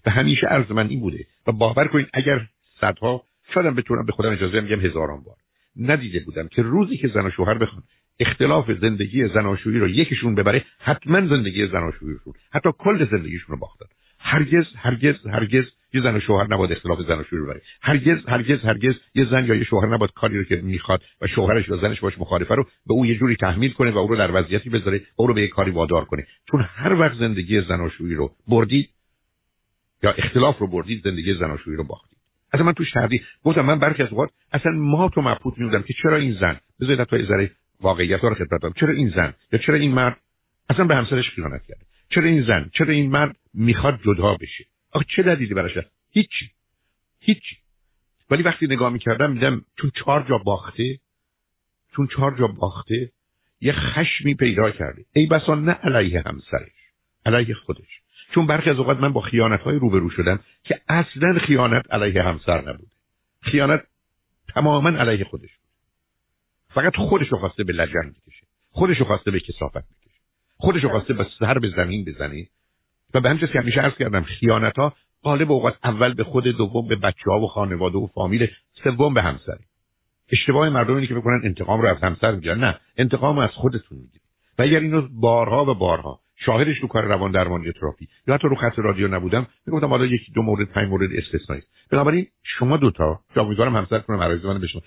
و 0.06 0.10
همیشه 0.10 0.46
عرض 0.46 0.70
من 0.70 0.88
این 0.88 1.00
بوده 1.00 1.26
و 1.46 1.52
باور 1.52 1.88
کنید 1.88 2.06
اگر 2.14 2.46
صدها 2.80 3.22
شاید 3.54 3.74
بتونم 3.74 4.06
به 4.06 4.12
خودم 4.12 4.32
اجازه 4.32 4.60
میگم 4.60 4.80
هزاران 4.80 5.20
بار 5.24 5.36
ندیده 5.76 6.20
بودم 6.20 6.48
که 6.48 6.62
روزی 6.62 6.96
که 6.96 7.08
زن 7.08 7.26
و 7.26 7.30
شوهر 7.30 7.58
بخوان 7.58 7.82
اختلاف 8.20 8.70
زندگی 8.80 9.28
زناشویی 9.28 9.78
رو 9.78 9.88
یکیشون 9.88 10.34
ببره 10.34 10.64
حتما 10.78 11.26
زندگی 11.26 11.66
زناشوییشون 11.66 12.34
حتی 12.52 12.68
کل 12.78 13.10
زندگیشون 13.10 13.54
رو 13.54 13.56
باختن. 13.56 13.86
هرگز 14.18 14.64
هرگز 14.76 15.26
هرگز 15.26 15.64
یه 15.94 16.00
زن 16.02 16.16
و 16.16 16.20
شوهر 16.20 16.54
نباید 16.54 16.72
اختلاف 16.72 16.98
زن 17.08 17.18
و 17.18 17.24
شوهر 17.24 17.42
ببره 17.42 17.62
هرگز 17.82 18.18
هرگز 18.28 18.60
هرگز 18.64 18.94
یه 19.14 19.24
زن 19.30 19.44
یا 19.44 19.54
یه 19.54 19.64
شوهر 19.64 19.94
نباید 19.94 20.10
کاری 20.10 20.38
رو 20.38 20.44
که 20.44 20.56
می‌خواد 20.56 21.02
و 21.20 21.26
شوهرش 21.26 21.68
یا 21.68 21.76
زنش 21.76 22.00
باش 22.00 22.18
مخالفه 22.18 22.54
رو 22.54 22.64
به 22.86 22.94
او 22.94 23.06
یه 23.06 23.18
جوری 23.18 23.36
تحمیل 23.36 23.72
کنه 23.72 23.90
و 23.90 23.98
او 23.98 24.08
رو 24.08 24.16
در 24.16 24.30
وضعیتی 24.40 24.70
بذاره 24.70 25.00
او 25.16 25.26
رو 25.26 25.34
به 25.34 25.42
یه 25.42 25.48
کاری 25.48 25.70
وادار 25.70 26.04
کنه. 26.04 26.26
چون 26.50 26.66
هر 26.68 26.92
وقت 26.92 27.18
زندگی 27.18 27.60
زناشویی 27.60 28.14
رو 28.14 28.30
بردید 28.48 28.90
یا 30.02 30.10
اختلاف 30.10 30.58
رو 30.58 30.66
بردید 30.66 31.04
زندگی 31.04 31.34
زناشویی 31.34 31.76
رو 31.76 31.84
باختید. 31.84 32.18
اصلا 32.52 32.66
من 32.66 32.72
توش 32.72 32.90
تردید. 32.90 33.22
گفتم 33.44 33.60
من 33.60 33.78
برخی 33.78 34.02
از 34.02 34.08
اوقات 34.08 34.30
اصلا 34.52 34.72
ما 34.72 35.08
تو 35.08 35.20
مبهوت 35.20 35.58
میودم 35.58 35.82
که 35.82 35.94
چرا 36.02 36.16
این 36.16 36.36
زن 36.40 36.56
بذارید 36.80 37.04
تا 37.04 37.18
ذره 37.22 37.50
واقعیت 37.80 38.20
رو 38.24 38.34
خدمت 38.34 38.78
چرا 38.80 38.92
این 38.92 39.12
زن 39.16 39.34
یا 39.52 39.58
چرا 39.58 39.74
این 39.74 39.92
مرد 39.92 40.16
اصلا 40.70 40.84
به 40.84 40.94
همسرش 40.94 41.30
خیانت 41.30 41.62
کرده؟ 41.68 41.84
چرا 42.08 42.24
این 42.24 42.42
زن 42.42 42.70
چرا 42.72 42.92
این 42.92 43.10
مرد 43.10 43.36
می‌خواد 43.54 44.00
جدا 44.04 44.34
بشه؟ 44.34 44.64
آخه 44.94 45.06
چه 45.16 45.22
دلیلی 45.22 45.54
براش 45.54 45.78
هیچی. 47.20 47.56
ولی 48.30 48.42
وقتی 48.42 48.66
نگاه 48.66 48.92
می‌کردم 48.92 49.32
میدم 49.32 49.64
چون 49.80 49.90
چهار 49.94 50.26
جا 50.28 50.38
باخته 50.38 50.98
چون 51.96 52.08
چهار 52.16 52.38
جا 52.38 52.46
باخته 52.46 53.10
یه 53.60 53.72
خشمی 53.72 54.34
پیدا 54.34 54.70
کرده. 54.70 55.04
ای 55.12 55.26
بسا 55.26 55.54
نه 55.54 55.72
علیه 55.72 56.22
همسرش 56.26 56.72
علیه 57.26 57.54
خودش. 57.54 58.00
چون 58.34 58.46
برخی 58.46 58.70
از 58.70 58.78
اوقات 58.78 58.98
من 58.98 59.12
با 59.12 59.20
خیانت 59.20 59.60
های 59.60 59.78
روبرو 59.78 60.10
شدم 60.10 60.40
که 60.64 60.80
اصلا 60.88 61.38
خیانت 61.46 61.92
علیه 61.92 62.22
همسر 62.22 62.60
نبوده 62.60 62.90
خیانت 63.40 63.84
تماما 64.54 64.90
علیه 64.90 65.24
خودش 65.24 65.50
بود. 65.56 65.70
فقط 66.68 66.96
خودش 66.96 67.28
رو 67.28 67.38
خواسته 67.38 67.64
به 67.64 67.72
لجن 67.72 68.10
بکشه 68.10 68.46
خودش 68.70 68.98
رو 68.98 69.04
خواسته 69.04 69.30
به 69.30 69.40
کسافت 69.40 69.76
بکشه 69.76 70.20
خودش 70.56 70.82
رو 70.82 70.88
خواسته 70.88 71.14
به 71.14 71.26
سر 71.38 71.58
به 71.58 71.70
زمین 71.76 72.04
بزنه. 72.04 72.46
و 73.14 73.20
به 73.20 73.28
همچنین 73.28 73.52
که 73.52 73.60
همیشه 73.60 73.80
عرض 73.80 73.94
کردم 73.94 74.22
خیانت 74.22 74.78
ها 74.78 74.92
غالب 75.24 75.52
اوقات 75.52 75.74
اول 75.84 76.14
به 76.14 76.24
خود 76.24 76.44
دوم 76.44 76.88
به 76.88 76.96
بچه 76.96 77.30
ها 77.30 77.40
و 77.40 77.46
خانواده 77.46 77.98
و 77.98 78.06
فامیل 78.06 78.48
سوم 78.84 79.14
به 79.14 79.22
همسر 79.22 79.56
اشتباه 80.32 80.68
مردم 80.68 80.94
اینه 80.94 81.06
که 81.06 81.14
بکنن 81.14 81.40
انتقام 81.44 81.80
رو 81.80 81.88
از 81.88 81.96
همسر 82.02 82.32
می‌گیرن. 82.32 82.58
نه 82.58 82.78
انتقام 82.96 83.38
از 83.38 83.50
خودتون 83.50 83.98
می‌گیرید. 83.98 84.22
و 84.58 84.62
اگر 84.62 84.80
اینو 84.80 85.08
بارها 85.20 85.64
و 85.64 85.74
بارها 85.74 86.20
شاهدش 86.46 86.78
رو 86.78 86.88
کار 86.88 87.04
روان 87.04 87.30
درمانی 87.30 87.72
تراپی 87.72 88.08
یا 88.26 88.34
حتی 88.34 88.48
رو 88.48 88.56
خط 88.56 88.78
رادیو 88.78 89.08
نبودم 89.08 89.46
می‌گفتم 89.66 89.86
حالا 89.86 90.06
یکی 90.06 90.32
دو 90.32 90.42
مورد 90.42 90.68
پنج 90.68 90.88
مورد 90.88 91.10
استثنایی. 91.12 91.62
بنابراین 91.90 92.26
شما 92.42 92.76
دوتا 92.76 93.20
امیدوارم 93.36 93.76
همسر 93.76 93.98
کنم 93.98 94.20
عرایض 94.20 94.44
من 94.44 94.60
بشنو 94.60 94.80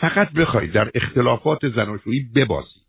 فقط 0.00 0.32
بخواید 0.32 0.72
در 0.72 0.90
اختلافات 0.94 1.68
زناشویی 1.68 2.30
ببازید. 2.34 2.82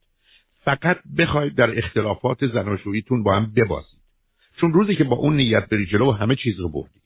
فقط 0.66 0.98
بخواید 1.18 1.56
در 1.56 1.78
اختلافات 1.78 2.48
زناشوییتون 2.48 3.24
با 3.24 3.36
هم 3.36 3.54
ببازید. 3.56 3.91
چون 4.62 4.74
روزی 4.74 4.96
که 4.96 5.04
با 5.04 5.16
اون 5.16 5.36
نیت 5.36 5.70
بری 5.70 5.86
جلو 5.86 6.12
همه 6.12 6.36
چیز 6.36 6.60
رو 6.60 6.70
بردید 6.70 7.02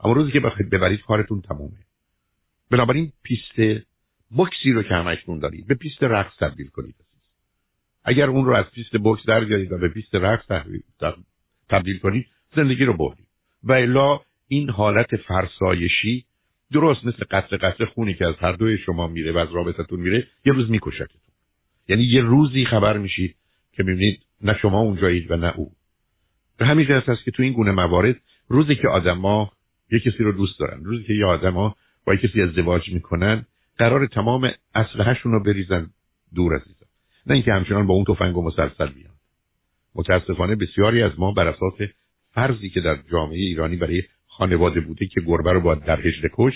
اما 0.00 0.12
روزی 0.12 0.32
که 0.32 0.40
بخواید 0.40 0.70
ببرید 0.70 1.00
کارتون 1.00 1.40
تمومه. 1.40 1.78
بنابراین 2.70 3.12
پیست 3.22 3.84
بکسی 4.38 4.72
رو 4.72 4.82
که 4.82 4.94
همکنون 4.94 5.38
دارید 5.38 5.66
به 5.66 5.74
پیست 5.74 6.02
رقص 6.02 6.36
تبدیل 6.40 6.66
کنید. 6.66 6.94
اگر 8.04 8.26
اون 8.26 8.44
رو 8.44 8.54
از 8.54 8.64
پیست 8.74 8.96
بکس 9.04 9.26
در 9.26 9.44
بیارید 9.44 9.72
و 9.72 9.78
به 9.78 9.88
پیست 9.88 10.14
رقص 10.14 10.64
تبدیل 11.68 11.98
کنید 11.98 12.26
زندگی 12.56 12.84
رو 12.84 12.96
بردید. 12.96 13.26
و 13.62 13.72
الا 13.72 14.20
این 14.48 14.70
حالت 14.70 15.16
فرسایشی 15.16 16.24
درست 16.72 17.04
مثل 17.04 17.24
قطره 17.30 17.56
قطره 17.56 17.84
خونی 17.84 18.14
که 18.14 18.26
از 18.26 18.34
هر 18.38 18.52
دوی 18.52 18.78
شما 18.78 19.06
میره 19.06 19.32
و 19.32 19.38
از 19.38 19.52
رابطتون 19.52 20.00
میره 20.00 20.26
یه 20.46 20.52
روز 20.52 20.70
میکشتتون. 20.70 21.20
یعنی 21.88 22.04
یه 22.04 22.22
روزی 22.22 22.64
خبر 22.64 22.98
میشید 22.98 23.36
که 23.72 23.82
می‌بینید 23.82 24.22
نه 24.40 24.58
شما 24.62 24.80
اونجایید 24.80 25.30
و 25.30 25.36
نه 25.36 25.52
او. 25.56 25.72
به 26.58 26.66
همین 26.66 26.86
جهت 26.86 27.08
است 27.08 27.24
که 27.24 27.30
تو 27.30 27.42
این 27.42 27.52
گونه 27.52 27.70
موارد 27.70 28.16
روزی 28.48 28.74
که 28.74 28.88
آدما 28.88 29.52
یه 29.92 30.00
کسی 30.00 30.18
رو 30.18 30.32
دوست 30.32 30.60
دارن 30.60 30.84
روزی 30.84 31.04
که 31.04 31.12
یه 31.12 31.26
آدما 31.26 31.76
با 32.06 32.16
کسی 32.16 32.42
ازدواج 32.42 32.88
می‌کنن 32.88 33.46
قرار 33.78 34.06
تمام 34.06 34.50
اسلحهشون 34.74 35.32
رو 35.32 35.42
بریزن 35.42 35.90
دور 36.34 36.54
عزیزم 36.54 36.86
نه 37.26 37.34
اینکه 37.34 37.52
همچنان 37.52 37.86
با 37.86 37.94
اون 37.94 38.04
تفنگ 38.04 38.36
و 38.36 38.42
مسلسل 38.42 38.86
بیان. 38.86 39.14
متاسفانه 39.94 40.54
بسیاری 40.54 41.02
از 41.02 41.12
ما 41.18 41.32
بر 41.32 41.48
اساس 41.48 41.88
فرضی 42.32 42.70
که 42.70 42.80
در 42.80 42.98
جامعه 43.12 43.38
ایرانی 43.38 43.76
برای 43.76 44.02
خانواده 44.26 44.80
بوده 44.80 45.06
که 45.06 45.20
گربه 45.20 45.52
رو 45.52 45.60
باید 45.60 45.84
در 45.84 46.00
هجره 46.00 46.30
کش 46.32 46.52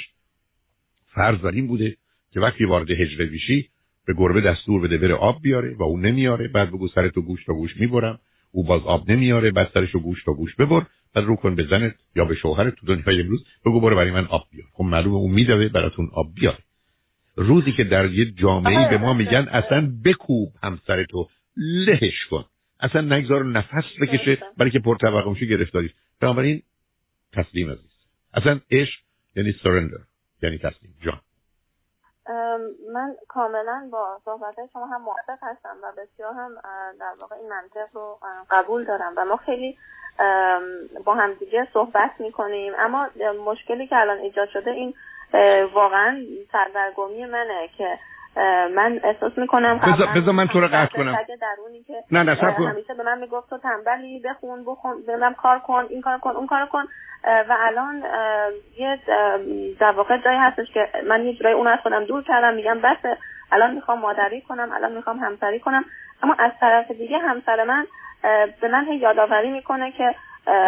فرض 1.15 1.39
بر 1.39 1.51
این 1.51 1.67
بوده 1.67 1.97
که 2.33 2.41
وقتی 2.41 2.65
وارد 2.65 2.91
هجره 2.91 3.31
میشی 3.31 3.69
به 4.07 4.15
گربه 4.15 4.41
دستور 4.41 4.81
بده 4.81 4.99
بره 4.99 5.15
آب 5.15 5.43
بیاره 5.43 5.75
و 5.75 5.83
اون 5.83 6.07
نمیاره 6.07 6.49
بعد 6.49 6.69
بگو 6.69 6.89
سر 6.89 7.09
تو 7.09 7.23
گوش 7.23 7.45
تا 7.45 7.53
گوش 7.53 7.77
می‌برم. 7.77 8.19
او 8.53 8.65
باز 8.65 8.83
آب 8.83 9.11
نمیاره 9.11 9.51
بعد 9.51 9.71
سرش 9.75 9.91
رو 9.91 10.01
گوش 10.01 10.25
تا 10.25 10.33
گوش 10.33 10.55
ببر 10.55 10.87
بعد 11.15 11.25
رو 11.25 11.37
کن 11.37 11.55
به 11.55 11.67
زنت 11.71 11.95
یا 12.17 12.25
به 12.25 12.35
شوهرت 12.35 12.75
تو 12.75 12.87
دنیای 12.87 13.21
امروز 13.21 13.47
بگو 13.67 13.81
برو 13.81 13.97
برای 13.97 14.11
من 14.11 14.27
آب 14.27 14.47
بیار. 14.51 14.67
خب 14.73 14.85
معلومه 14.85 15.17
اون 15.17 15.31
میدوه 15.31 15.69
براتون 15.69 16.09
آب 16.13 16.35
بیاره 16.35 16.59
روزی 17.37 17.73
که 17.73 17.85
در 17.85 18.11
یه 18.11 18.31
جامعه 18.31 18.91
به 18.91 18.99
ما 18.99 19.15
میگن 19.15 19.49
اصلا 19.49 19.93
بکوب 20.05 20.53
همسر 20.63 21.05
تو 21.05 21.29
لهش 21.57 22.27
کن. 22.31 22.45
اصلا 22.81 23.01
نگذار 23.01 23.45
نفس 23.45 23.85
بکشه 24.01 24.39
برای 24.57 24.71
که 24.71 24.79
پرتوقع 24.79 25.47
گرفتاری 25.47 25.91
بنابراین 26.21 26.63
تسلیم 27.33 27.71
عزیز. 27.71 27.91
اصلا 28.35 28.61
عشق 28.71 28.99
یعنی 29.37 29.55
سرندر 29.63 29.99
یعنی 30.43 30.59
تسلیم. 30.59 30.95
جان. 31.05 31.21
من 32.93 33.15
کاملا 33.29 33.89
با 33.93 34.19
صحبت 34.25 34.55
شما 34.73 34.87
هم 34.87 35.03
موافق 35.03 35.39
هستم 35.43 35.77
و 35.83 35.93
بسیار 35.93 36.33
هم 36.33 36.51
در 37.01 37.13
واقع 37.21 37.37
این 37.37 37.49
منطق 37.49 37.89
رو 37.93 38.19
قبول 38.51 38.85
دارم 38.85 39.13
و 39.17 39.25
ما 39.25 39.37
خیلی 39.37 39.79
با 41.05 41.15
همدیگه 41.15 41.69
صحبت 41.73 42.11
می‌کنیم. 42.19 42.73
اما 42.79 43.09
مشکلی 43.47 43.87
که 43.87 43.97
الان 43.97 44.19
ایجاد 44.19 44.49
شده 44.49 44.71
این 44.71 44.95
واقعا 45.75 46.17
سردرگمی 46.53 47.27
منه 47.27 47.69
که 47.79 47.99
من 48.75 49.01
احساس 49.05 49.39
می‌کنم 49.39 49.81
بذار 50.17 50.35
من 50.35 50.49
تو 50.49 50.61
رو 50.61 50.69
قطع 50.69 50.97
کنم. 50.97 51.17
که 51.87 52.05
نه 52.11 52.23
نه 52.23 52.35
همیشه 52.35 52.95
به 52.95 53.03
من 53.03 53.19
می‌گفت 53.19 53.51
تو 53.51 53.59
تنبلی 53.59 54.21
بخون 54.21 54.65
بخون 54.65 55.03
ببینم 55.03 55.35
کار 55.35 55.59
کن 55.59 55.87
این 55.89 56.01
کار 56.01 56.19
کن 56.19 56.31
اون 56.31 56.47
کار 56.47 56.67
کن. 56.67 56.85
و 57.25 57.57
الان 57.61 58.05
یه 58.77 58.99
در 59.81 59.91
واقع 59.91 60.17
جایی 60.17 60.39
هستش 60.39 60.67
که 60.75 60.89
من 61.07 61.27
یه 61.27 61.35
جورایی 61.35 61.57
اون 61.57 61.67
از 61.67 61.79
خودم 61.79 62.05
دور 62.05 62.23
کردم 62.23 62.55
میگم 62.55 62.81
بس 62.81 63.19
الان 63.53 63.75
می‌خوام 63.75 63.99
مادری 63.99 64.41
کنم 64.41 64.73
الان 64.73 64.93
می‌خوام 64.93 65.19
همسری 65.19 65.61
کنم. 65.61 65.85
اما 66.23 66.37
از 66.39 66.53
طرف 66.61 66.91
دیگه 66.91 67.19
همسر 67.19 67.65
من 67.65 67.87
به 68.61 68.69
من 68.69 68.87
یادآوری 68.93 69.51
می‌کنه 69.51 69.93
که 69.93 70.15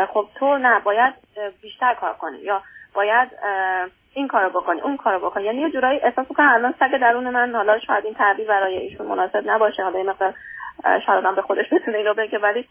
خب 0.08 0.26
تو 0.34 0.58
نه 0.58 0.80
باید 0.80 1.14
بیشتر 1.62 1.94
کار 1.94 2.12
کنی 2.12 2.38
یا 2.38 2.62
باید 2.94 3.28
این 4.14 4.28
کارو 4.28 4.50
بکنی 4.50 4.80
اون 4.80 4.96
کارو 4.96 5.30
بکنی. 5.30 5.44
یعنی 5.44 5.60
یه 5.60 5.70
جورایی 5.70 6.00
احساس 6.02 6.26
می‌کنم 6.30 6.52
الان 6.52 6.74
سگ 6.80 7.00
درون 7.00 7.30
من 7.30 7.54
حالا 7.54 7.78
شاید 7.78 8.04
این 8.04 8.14
تعبیر 8.14 8.48
برای 8.48 8.76
ایشون 8.76 9.06
مناسب 9.06 9.42
نباشه 9.46 9.82
حالا 9.82 9.98
این 9.98 10.10
مقدار 10.10 10.34
شاید 11.06 11.34
به 11.36 11.42
خودش 11.42 11.72
بتونه 11.72 11.98
اینو 11.98 12.14
بگه 12.14 12.38
ولی 12.38 12.66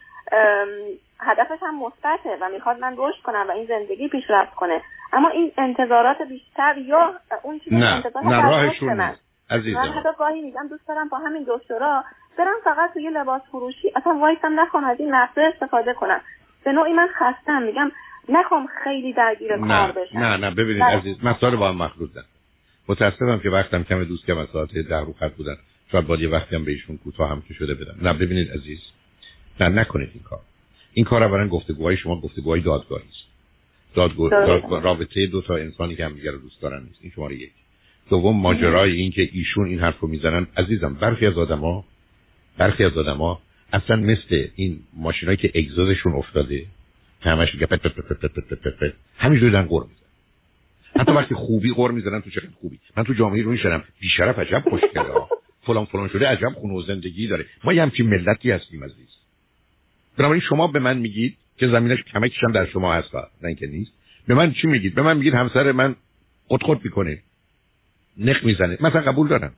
هدفش 1.20 1.58
هم 1.62 1.78
مثبته 1.78 2.38
و 2.40 2.48
می‌خواد 2.48 2.78
من 2.78 2.94
رشد 2.98 3.22
کنم 3.22 3.46
و 3.48 3.50
این 3.50 3.66
زندگی 3.66 4.08
پیشرفت 4.08 4.54
کنه. 4.54 4.82
اما 5.12 5.28
این 5.28 5.52
انتظارات 5.58 6.22
بیشتر 6.22 6.78
یا 6.78 7.14
اون 7.42 7.58
چیزی 7.58 7.76
نه 7.76 8.02
نه 8.24 8.42
راهشون 8.42 8.92
من. 8.92 9.14
من 9.50 9.92
حتی 9.92 10.08
گاهی 10.18 10.40
میگم 10.42 10.68
دوست 10.68 10.88
دارم 10.88 11.08
با 11.08 11.18
همین 11.18 11.46
دکترا 11.48 12.04
برم 12.38 12.56
فقط 12.64 12.92
توی 12.92 13.10
لباس 13.10 13.42
فروشی 13.50 13.92
اصلا 13.96 14.12
وایسم 14.12 14.60
نخوام 14.60 14.84
از 14.84 15.00
این 15.00 15.14
نقطه 15.14 15.52
استفاده 15.54 15.94
کنم. 15.94 16.20
به 16.64 16.72
نوعی 16.72 16.92
من 16.92 17.08
خستم 17.08 17.62
میگم 17.62 17.92
نخوام 18.28 18.68
خیلی 18.84 19.12
درگیر 19.12 19.56
کار 19.56 19.92
بشم. 19.92 20.18
نه 20.18 20.36
نه 20.36 20.50
ببینید 20.50 20.82
بله. 20.82 20.96
عزیز 20.96 21.24
مسائل 21.24 21.56
با 21.56 21.68
هم 21.68 21.76
مخلوطن 21.76 22.22
متاسفم 22.88 23.40
که 23.42 23.50
وقتم 23.50 23.82
کم 23.82 24.04
دوست 24.04 24.26
که 24.26 24.34
ساعت 24.52 24.68
ده 24.88 25.00
رو 25.00 25.12
خط 25.12 25.32
بودن. 25.32 25.56
شاید 25.92 26.06
باید 26.06 26.20
یه 26.20 26.28
وقتی 26.28 26.56
هم 26.56 26.64
بهشون 26.64 26.96
کوتاه 26.96 27.30
هم 27.30 27.42
که 27.48 27.54
شده 27.54 27.74
بدم. 27.74 27.96
نه 28.02 28.12
ببینید 28.12 28.50
عزیز 28.50 28.78
نه 29.60 29.68
نکنید 29.68 30.10
این 30.14 30.22
کار. 30.22 30.40
این 30.92 31.04
کار 31.04 31.22
اولا 31.22 31.48
گفتگوهای 31.48 31.96
شما 31.96 32.20
گفتگوهای 32.20 32.60
دادگاهی 32.60 33.04
است. 33.08 33.30
دادگو... 33.94 34.30
دادگاه. 34.30 34.82
رابطه 34.82 35.26
دو 35.26 35.42
تا 35.42 35.56
انسانی 35.56 35.96
که 35.96 36.04
همدیگه 36.04 36.30
رو 36.30 36.38
دوست 36.38 36.62
دارن 36.62 36.82
نیست. 36.82 36.98
این 37.00 37.12
شماره 37.14 37.36
یک. 37.36 37.50
دوم 38.10 38.36
ماجرای 38.36 38.92
این 38.92 39.12
که 39.12 39.28
ایشون 39.32 39.66
این 39.66 39.80
حرف 39.80 39.98
رو 39.98 40.08
می‌زنن. 40.08 40.46
عزیزم 40.56 40.94
برخی 40.94 41.26
از 41.26 41.38
آدما 41.38 41.84
برخی 42.58 42.84
از 42.84 42.98
آدما 42.98 43.40
اصلا 43.72 43.96
مثل 43.96 44.46
این 44.54 44.80
ماشینایی 44.96 45.36
که 45.36 45.52
اگزوزشون 45.54 46.12
افتاده 46.12 46.66
که 47.22 47.30
همش 47.30 47.54
میگه 47.54 47.66
پت 47.66 47.82
پت 47.82 47.94
پت 47.94 48.12
پت 48.12 48.32
پت 48.32 48.54
پت 48.54 48.76
پت 48.76 48.92
همینجوری 49.16 49.52
دارن 49.52 49.66
قور 49.66 49.82
می‌زنن. 49.82 50.00
حتی 51.02 51.12
وقتی 51.12 51.34
خوبی 51.34 51.72
قور 51.72 51.90
می‌زنن 51.90 52.20
تو 52.20 52.30
چقدر 52.30 52.48
خوبی. 52.60 52.78
من 52.96 53.04
تو 53.04 53.14
جامعه 53.14 53.42
رو 53.42 53.50
میشنم. 53.50 53.84
بیشرف 54.00 54.38
عجب 54.38 54.64
خوشگله. 54.70 55.04
فلان 55.62 55.84
فلان 55.84 56.08
شده 56.08 56.26
عجب 56.26 56.52
خونه 56.54 56.74
و 56.74 56.82
زندگی 56.82 57.26
داره. 57.26 57.46
ما 57.64 57.72
یه 57.72 57.82
همچین 57.82 58.06
ملتی 58.06 58.50
هستیم 58.50 58.84
عزیز. 58.84 59.08
بنابراین 60.18 60.42
شما 60.48 60.66
به 60.66 60.78
من 60.78 60.98
میگید 60.98 61.36
که 61.56 61.68
زمینش 61.68 62.02
کمکش 62.02 62.44
هم 62.44 62.52
در 62.52 62.66
شما 62.66 62.94
هست 62.94 63.14
نه 63.14 63.22
اینکه 63.44 63.66
نیست. 63.66 63.92
به 64.26 64.34
من 64.34 64.52
چی 64.52 64.66
میگید؟ 64.66 64.94
به 64.94 65.02
من 65.02 65.16
میگید 65.16 65.34
همسر 65.34 65.72
من 65.72 65.96
خود 66.46 66.62
خود 66.62 66.84
می‌کنه. 66.84 67.18
نخ 68.18 68.44
می‌زنه. 68.44 68.78
مثلا 68.80 69.00
قبول 69.00 69.28
دارم. 69.28 69.52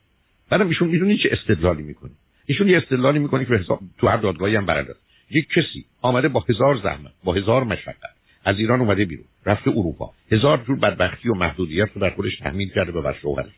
بعدم 0.50 0.68
ایشون 0.68 0.88
می‌دونی 0.88 1.18
چه 1.18 1.28
استدلالی 1.32 1.82
می‌کنه. 1.82 2.10
ایشون 2.46 2.68
یه 2.68 2.76
استدلالی 2.76 3.18
می‌کنه 3.18 3.44
که 3.44 3.54
حساب 3.54 3.80
تو 3.98 4.08
هر 4.08 4.16
دادگاهی 4.16 4.56
هم 4.56 4.66
برنده 4.66 4.94
یک 5.30 5.48
کسی 5.48 5.84
آمده 6.02 6.28
با 6.28 6.44
هزار 6.48 6.80
زحمت 6.82 7.12
با 7.24 7.32
هزار 7.32 7.64
مشقت 7.64 8.12
از 8.44 8.58
ایران 8.58 8.80
اومده 8.80 9.04
بیرون 9.04 9.24
رفته 9.46 9.70
اروپا. 9.70 10.10
هزار 10.32 10.64
جور 10.66 10.78
بدبختی 10.78 11.28
و 11.28 11.34
محدودیت 11.34 11.88
رو 11.94 12.00
در 12.00 12.10
خودش 12.10 12.38
تحمیل 12.38 12.68
کرده 12.68 12.92
به 12.92 13.14
شوهرش. 13.22 13.52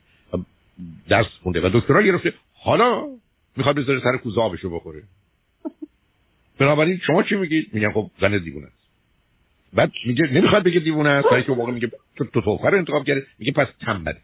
درس 1.08 1.26
خونده 1.42 1.60
و 1.60 1.70
دکترا 1.72 2.02
گرفته. 2.02 2.32
حالا 2.54 3.04
می‌خواد 3.56 3.76
بذاره 3.76 4.00
سر 4.00 4.16
کوزه 4.16 4.40
آبشو 4.40 4.70
بخوره. 4.70 5.02
بنابراین 6.58 7.00
شما 7.06 7.22
چی 7.22 7.34
میگید 7.34 7.68
میگن 7.72 7.92
خب 7.92 8.10
زن 8.20 8.38
دیوونه 8.38 8.66
است. 8.66 8.84
بعد 9.72 9.92
میگه 10.06 10.26
نمی‌خواد 10.32 10.64
بگه 10.64 10.80
دیوونه 10.80 11.10
است. 11.10 11.46
که 11.46 11.52
موقع 11.52 11.72
میگه 11.72 11.90
تو 12.16 12.24
تو 12.24 12.40
رو 12.40 12.74
انتخاب 12.74 13.04
کرده. 13.04 13.26
میگه 13.38 13.52
پس 13.52 13.66
تنبله 13.80 14.16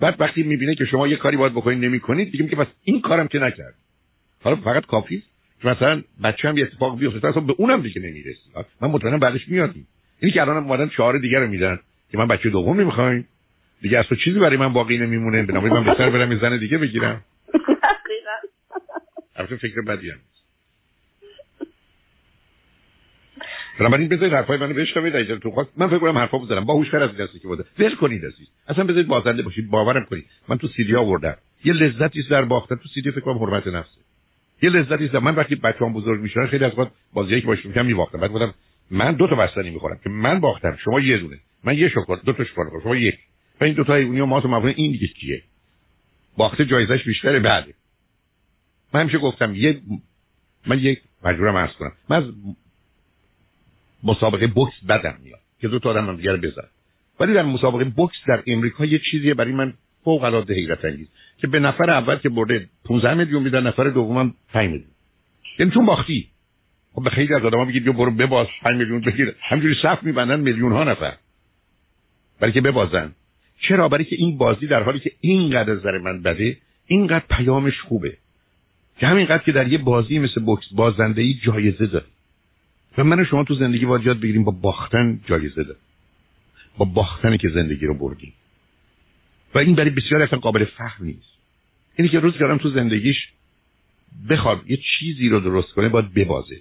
بعد 0.00 0.20
وقتی 0.20 0.42
می‌بینه 0.42 0.74
که 0.74 0.84
شما 0.84 1.08
یه 1.08 1.16
کاری 1.16 1.36
باید 1.36 1.52
بکنید 1.52 1.84
نمی‌کنید 1.84 2.30
دیگه 2.30 2.44
میگه 2.44 2.56
پس 2.56 2.66
این 2.84 3.00
کارم 3.00 3.28
که 3.28 3.38
نکرد. 3.38 3.74
حالا 4.42 4.56
فقط 4.56 4.86
کافی 4.86 5.22
مثلا 5.64 6.02
بچه 6.24 6.48
هم 6.48 6.58
یه 6.58 6.64
اتفاق 6.64 6.98
بیفته. 6.98 7.28
اصلا 7.28 7.42
به 7.42 7.54
اونم 7.58 7.82
دیگه 7.82 8.00
نمی‌رسی. 8.00 8.40
من 8.80 8.90
مطمئنم 8.90 9.18
بعدش 9.18 9.48
میادیم 9.48 9.86
اینی 10.20 10.32
که 10.32 10.40
الان 10.40 10.56
اومدن 10.56 10.88
شعار 10.88 11.18
دیگه 11.18 11.38
رو 11.38 11.48
میدن 11.48 11.78
که 12.10 12.18
من 12.18 12.28
بچه 12.28 12.50
دوم 12.50 12.80
نمی‌خوایم 12.80 13.28
دیگه 13.82 13.98
اصلا 13.98 14.18
چیزی 14.24 14.38
برای 14.38 14.56
من 14.56 14.72
باقی 14.72 14.98
نمیمونه. 14.98 15.42
بنابراین 15.42 15.74
من 15.74 15.84
بهتر 15.84 16.10
برم 16.10 16.32
یه 16.32 16.38
زن 16.38 16.58
دیگه 16.58 16.78
بگیرم. 16.78 17.24
البته 19.36 19.56
فکر 19.56 19.80
بدی 19.80 20.10
هم. 20.10 20.18
بنابراین 23.78 24.08
بذارید 24.08 24.32
حرفای 24.32 24.58
منو 24.58 24.74
بشنوید. 24.74 25.16
اگر 25.16 25.36
تو 25.36 25.50
خواست 25.50 25.70
من 25.76 25.88
فکر 25.88 25.98
کنم 25.98 26.18
حرفا 26.18 26.38
بزنم 26.38 26.64
با 26.64 26.74
هوشتر 26.74 27.02
از 27.02 27.16
دستی 27.16 27.38
که 27.38 27.48
بوده. 27.48 27.64
ول 27.78 27.96
کنید 27.96 28.24
عزیز. 28.24 28.48
اصلا 28.68 28.84
بذارید 28.84 29.06
بازنده 29.06 29.42
باشید. 29.42 29.70
باورم 29.70 30.04
کنید. 30.04 30.26
من 30.48 30.58
تو 30.58 30.68
سیدی 30.68 30.96
آوردم. 30.96 31.36
یه 31.64 31.72
لذتی 31.72 32.22
در 32.30 32.42
باختن 32.42 32.76
تو 32.76 32.88
سیدی 32.94 33.10
فکر 33.10 33.20
کنم 33.20 33.38
حرمت 33.38 33.66
نفسه 33.66 34.00
یه 34.62 34.70
لذتی 34.70 35.04
است 35.04 35.14
من 35.14 35.34
وقتی 35.34 35.54
بچه‌ام 35.54 35.92
بزرگ 35.92 36.20
میشن 36.20 36.46
خیلی 36.46 36.64
از 36.64 36.78
وقت 36.78 36.90
بازی 37.12 37.40
که 37.40 37.46
باشه 37.46 37.68
میگم 37.68 37.86
میباختم. 37.86 38.18
بعد 38.20 38.30
گفتم 38.30 38.54
من 38.90 39.12
دو 39.12 39.26
تا 39.26 39.36
بستنی 39.36 39.70
می‌خورم 39.70 39.98
که 40.04 40.10
من 40.10 40.40
باختم. 40.40 40.76
شما 40.84 41.00
یه 41.00 41.18
دونه. 41.18 41.38
من 41.64 41.78
یه 41.78 41.88
شکلات 41.88 42.24
دو 42.24 42.32
تا 42.32 42.44
شکلات 42.44 42.68
شما 42.82 42.96
یک. 42.96 43.18
و 43.60 43.64
این 43.64 43.74
دو 43.74 43.84
تا 43.84 43.94
اونیا 43.94 44.26
ما 44.26 44.40
تو 44.40 44.54
این 44.76 44.92
دیگه 44.92 45.06
کیه 45.06 45.42
باخته 46.36 46.64
جایزش 46.64 47.04
بیشتره 47.04 47.40
بعد 47.40 47.66
من 48.94 49.00
همیشه 49.00 49.18
گفتم 49.18 49.54
یه 49.54 49.80
من 50.66 50.78
یک 50.78 51.00
مجبورم 51.24 51.56
عرض 51.56 51.72
کنم. 51.72 51.92
من 52.08 52.16
از 52.16 52.24
مسابقه 54.04 54.46
بوکس 54.46 54.84
بدم 54.88 55.18
میاد 55.22 55.40
که 55.60 55.68
دو 55.68 55.78
تا 55.78 55.90
آدم 55.90 56.16
دیگه 56.16 56.36
بزن. 56.36 56.68
ولی 57.20 57.34
در 57.34 57.42
مسابقه 57.42 57.84
بوکس 57.84 58.16
در 58.28 58.42
امریکا 58.46 58.84
یه 58.84 59.00
چیزیه 59.10 59.34
برای 59.34 59.52
من 59.52 59.74
فوق 60.04 60.24
العاده 60.24 60.54
حیرت 60.54 60.84
انگیز 60.84 61.08
که 61.38 61.46
به 61.46 61.60
نفر 61.60 61.90
اول 61.90 62.16
که 62.16 62.28
برده 62.28 62.68
15 62.84 63.14
میلیون 63.14 63.42
میدن 63.42 63.66
نفر 63.66 63.84
دومم 63.84 64.34
5 64.52 64.70
میلیون. 64.70 64.90
یعنی 65.58 65.72
چون 65.72 65.86
باختی. 65.86 66.28
خب 66.92 67.02
به 67.04 67.10
خیلی 67.10 67.34
از 67.34 67.42
آدم‌ها 67.42 67.64
میگید 67.64 67.84
بیا 67.84 67.92
برو 67.92 68.10
بباز 68.10 68.46
5 68.62 68.76
میلیون 68.76 69.00
بگیر. 69.00 69.34
همینجوری 69.40 69.74
صف 69.82 70.02
میبندن 70.02 70.40
میلیون 70.40 70.72
ها 70.72 70.84
نفر. 70.84 71.16
برای 72.40 72.52
که 72.52 72.60
ببازن. 72.60 73.12
چرا؟ 73.68 73.88
برای 73.88 74.04
که 74.04 74.16
این 74.16 74.38
بازی 74.38 74.66
در 74.66 74.82
حالی 74.82 75.00
که 75.00 75.12
اینقدر 75.20 75.72
نظر 75.72 75.98
من 75.98 76.22
بده 76.22 76.56
اینقدر 76.86 77.24
پیامش 77.30 77.80
خوبه. 77.80 78.16
که 78.98 79.06
همینقدر 79.06 79.42
که 79.42 79.52
در 79.52 79.68
یه 79.68 79.78
بازی 79.78 80.18
مثل 80.18 80.40
بوکس 80.40 80.64
بازندگی 80.72 81.40
جایزه 81.44 81.86
داره. 81.86 82.04
و 82.98 83.04
من 83.04 83.24
شما 83.24 83.44
تو 83.44 83.54
زندگی 83.54 83.86
باید 83.86 84.06
یاد 84.06 84.20
بگیریم 84.20 84.44
با 84.44 84.52
باختن 84.52 85.20
جایزه 85.26 85.64
داره. 85.64 85.78
با 86.78 86.84
باختنی 86.84 87.38
که 87.38 87.48
زندگی 87.48 87.86
رو 87.86 87.94
بردیم. 87.94 88.32
و 89.54 89.58
این 89.58 89.74
برای 89.74 89.90
بسیار 89.90 90.22
اصلا 90.22 90.38
قابل 90.38 90.64
فهم 90.64 91.06
نیست. 91.06 91.30
اینی 91.96 92.08
که 92.08 92.20
روز 92.20 92.34
تو 92.34 92.70
زندگیش 92.70 93.16
بخواد 94.30 94.70
یه 94.70 94.78
چیزی 94.98 95.28
رو 95.28 95.40
درست 95.40 95.72
کنه 95.72 95.88
باید 95.88 96.14
ببازه. 96.14 96.56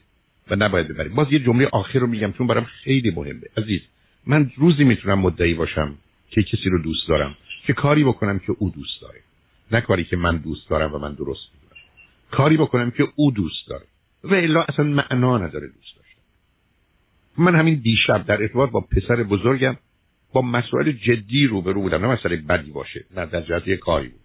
و 0.50 0.56
نباید 0.56 0.88
ببره. 0.88 1.10
باز 1.10 1.28
یه 1.32 1.40
جمله 1.40 1.70
آخر 1.72 2.00
رو 2.00 2.08
میگم 2.08 2.32
چون 2.32 2.48
برام 2.48 2.64
خیلی 2.64 3.12
مهمه. 3.12 3.42
عزیز 3.58 3.82
من 4.26 4.52
روزی 4.58 4.84
می‌تونم 4.84 5.20
مدعی 5.20 5.54
باشم. 5.54 5.96
که 6.32 6.44
کسی 6.44 6.70
رو 6.70 6.82
دوست 6.82 7.08
دارم 7.08 7.36
که 7.66 7.74
کاری 7.74 8.04
بکنم 8.04 8.40
که 8.40 8.56
او 8.58 8.70
دوست 8.70 9.02
داره. 9.02 9.20
نه 9.72 9.82
کاری 9.82 10.04
که 10.04 10.18
من 10.18 10.38
دوست 10.38 10.70
دارم 10.70 10.94
و 10.94 10.98
من 10.98 11.14
درست 11.14 11.50
می‌دونم. 11.54 11.82
کاری 12.32 12.58
بکنم 12.58 12.92
که 12.92 13.08
او 13.16 13.32
دوست 13.32 13.68
داره. 13.68 13.86
و 14.24 14.34
الا 14.34 14.64
اصلا 14.64 14.86
معنا 14.86 15.38
نداره 15.38 15.68
دوست 15.68 15.96
داشتن. 15.96 16.22
من 17.38 17.56
همین 17.56 17.76
دیشب 17.76 18.26
در 18.26 18.42
ارتباط 18.42 18.70
با 18.70 18.82
پسر 18.82 19.24
بزرگم 19.24 19.78
با 20.34 20.42
مسائل 20.42 20.92
جدی 20.92 21.48
رو 21.48 21.62
به 21.62 21.72
رو 21.72 21.82
بودم. 21.82 22.06
نه 22.06 22.08
مسئله 22.08 22.36
بدی 22.36 22.72
باشه 22.72 23.06
نه 23.16 23.26
در 23.26 23.42
جهت 23.42 23.80
کاری 23.80 24.08
بود. 24.08 24.20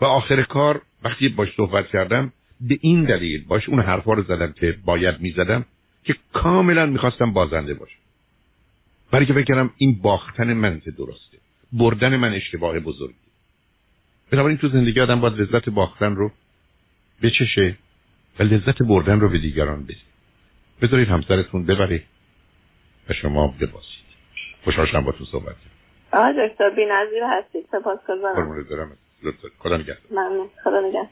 و 0.00 0.04
آخر 0.04 0.42
کار 0.42 0.82
وقتی 1.04 1.28
باش 1.28 1.48
صحبت 1.56 1.88
کردم 1.88 2.32
به 2.60 2.78
این 2.80 3.04
دلیل 3.04 3.44
باش 3.44 3.68
اون 3.68 3.80
حرفا 3.80 4.12
رو 4.12 4.22
زدم 4.22 4.52
که 4.52 4.78
باید 4.84 5.20
می‌زدم 5.20 5.64
که 6.04 6.16
کاملا 6.32 6.86
می‌خواستم 6.86 7.32
بازنده 7.32 7.74
باشم. 7.74 8.01
برای 9.12 9.26
که 9.26 9.32
فکر 9.32 9.70
این 9.76 9.98
باختن 10.02 10.52
من 10.52 10.80
که 10.80 10.90
درسته. 10.90 11.38
بردن 11.72 12.16
من 12.16 12.32
اشتباه 12.32 12.80
بزرگی. 12.80 13.14
بنابراین 14.30 14.58
تو 14.58 14.68
زندگی 14.68 15.00
آدم 15.00 15.20
باید 15.20 15.40
لذت 15.40 15.68
باختن 15.68 16.14
رو 16.16 16.30
بچشه 17.22 17.76
و 18.38 18.42
لذت 18.42 18.82
بردن 18.82 19.20
رو 19.20 19.28
به 19.28 19.38
دیگران 19.38 19.84
بده. 19.84 19.96
بذارید 20.82 21.08
همسرتون 21.08 21.66
ببره 21.66 22.02
و 23.08 23.12
شما 23.12 23.46
ببازید. 23.46 24.02
خوشحال 24.64 24.86
شدم 24.86 25.04
با 25.04 25.12
تو 25.12 25.24
صحبت 25.24 25.56
آقا 26.12 26.32
دکتر 26.32 26.70
بی‌نظیر 26.70 27.22
هستید. 27.24 27.66
سپاسگزارم. 27.72 28.34
قربونت 28.34 28.68
برم 28.68 28.92
خدا 29.58 29.76
نگهدار. 29.76 29.98
ممنون. 30.10 30.48
خدا 30.64 30.80
نگهدار. 30.80 31.08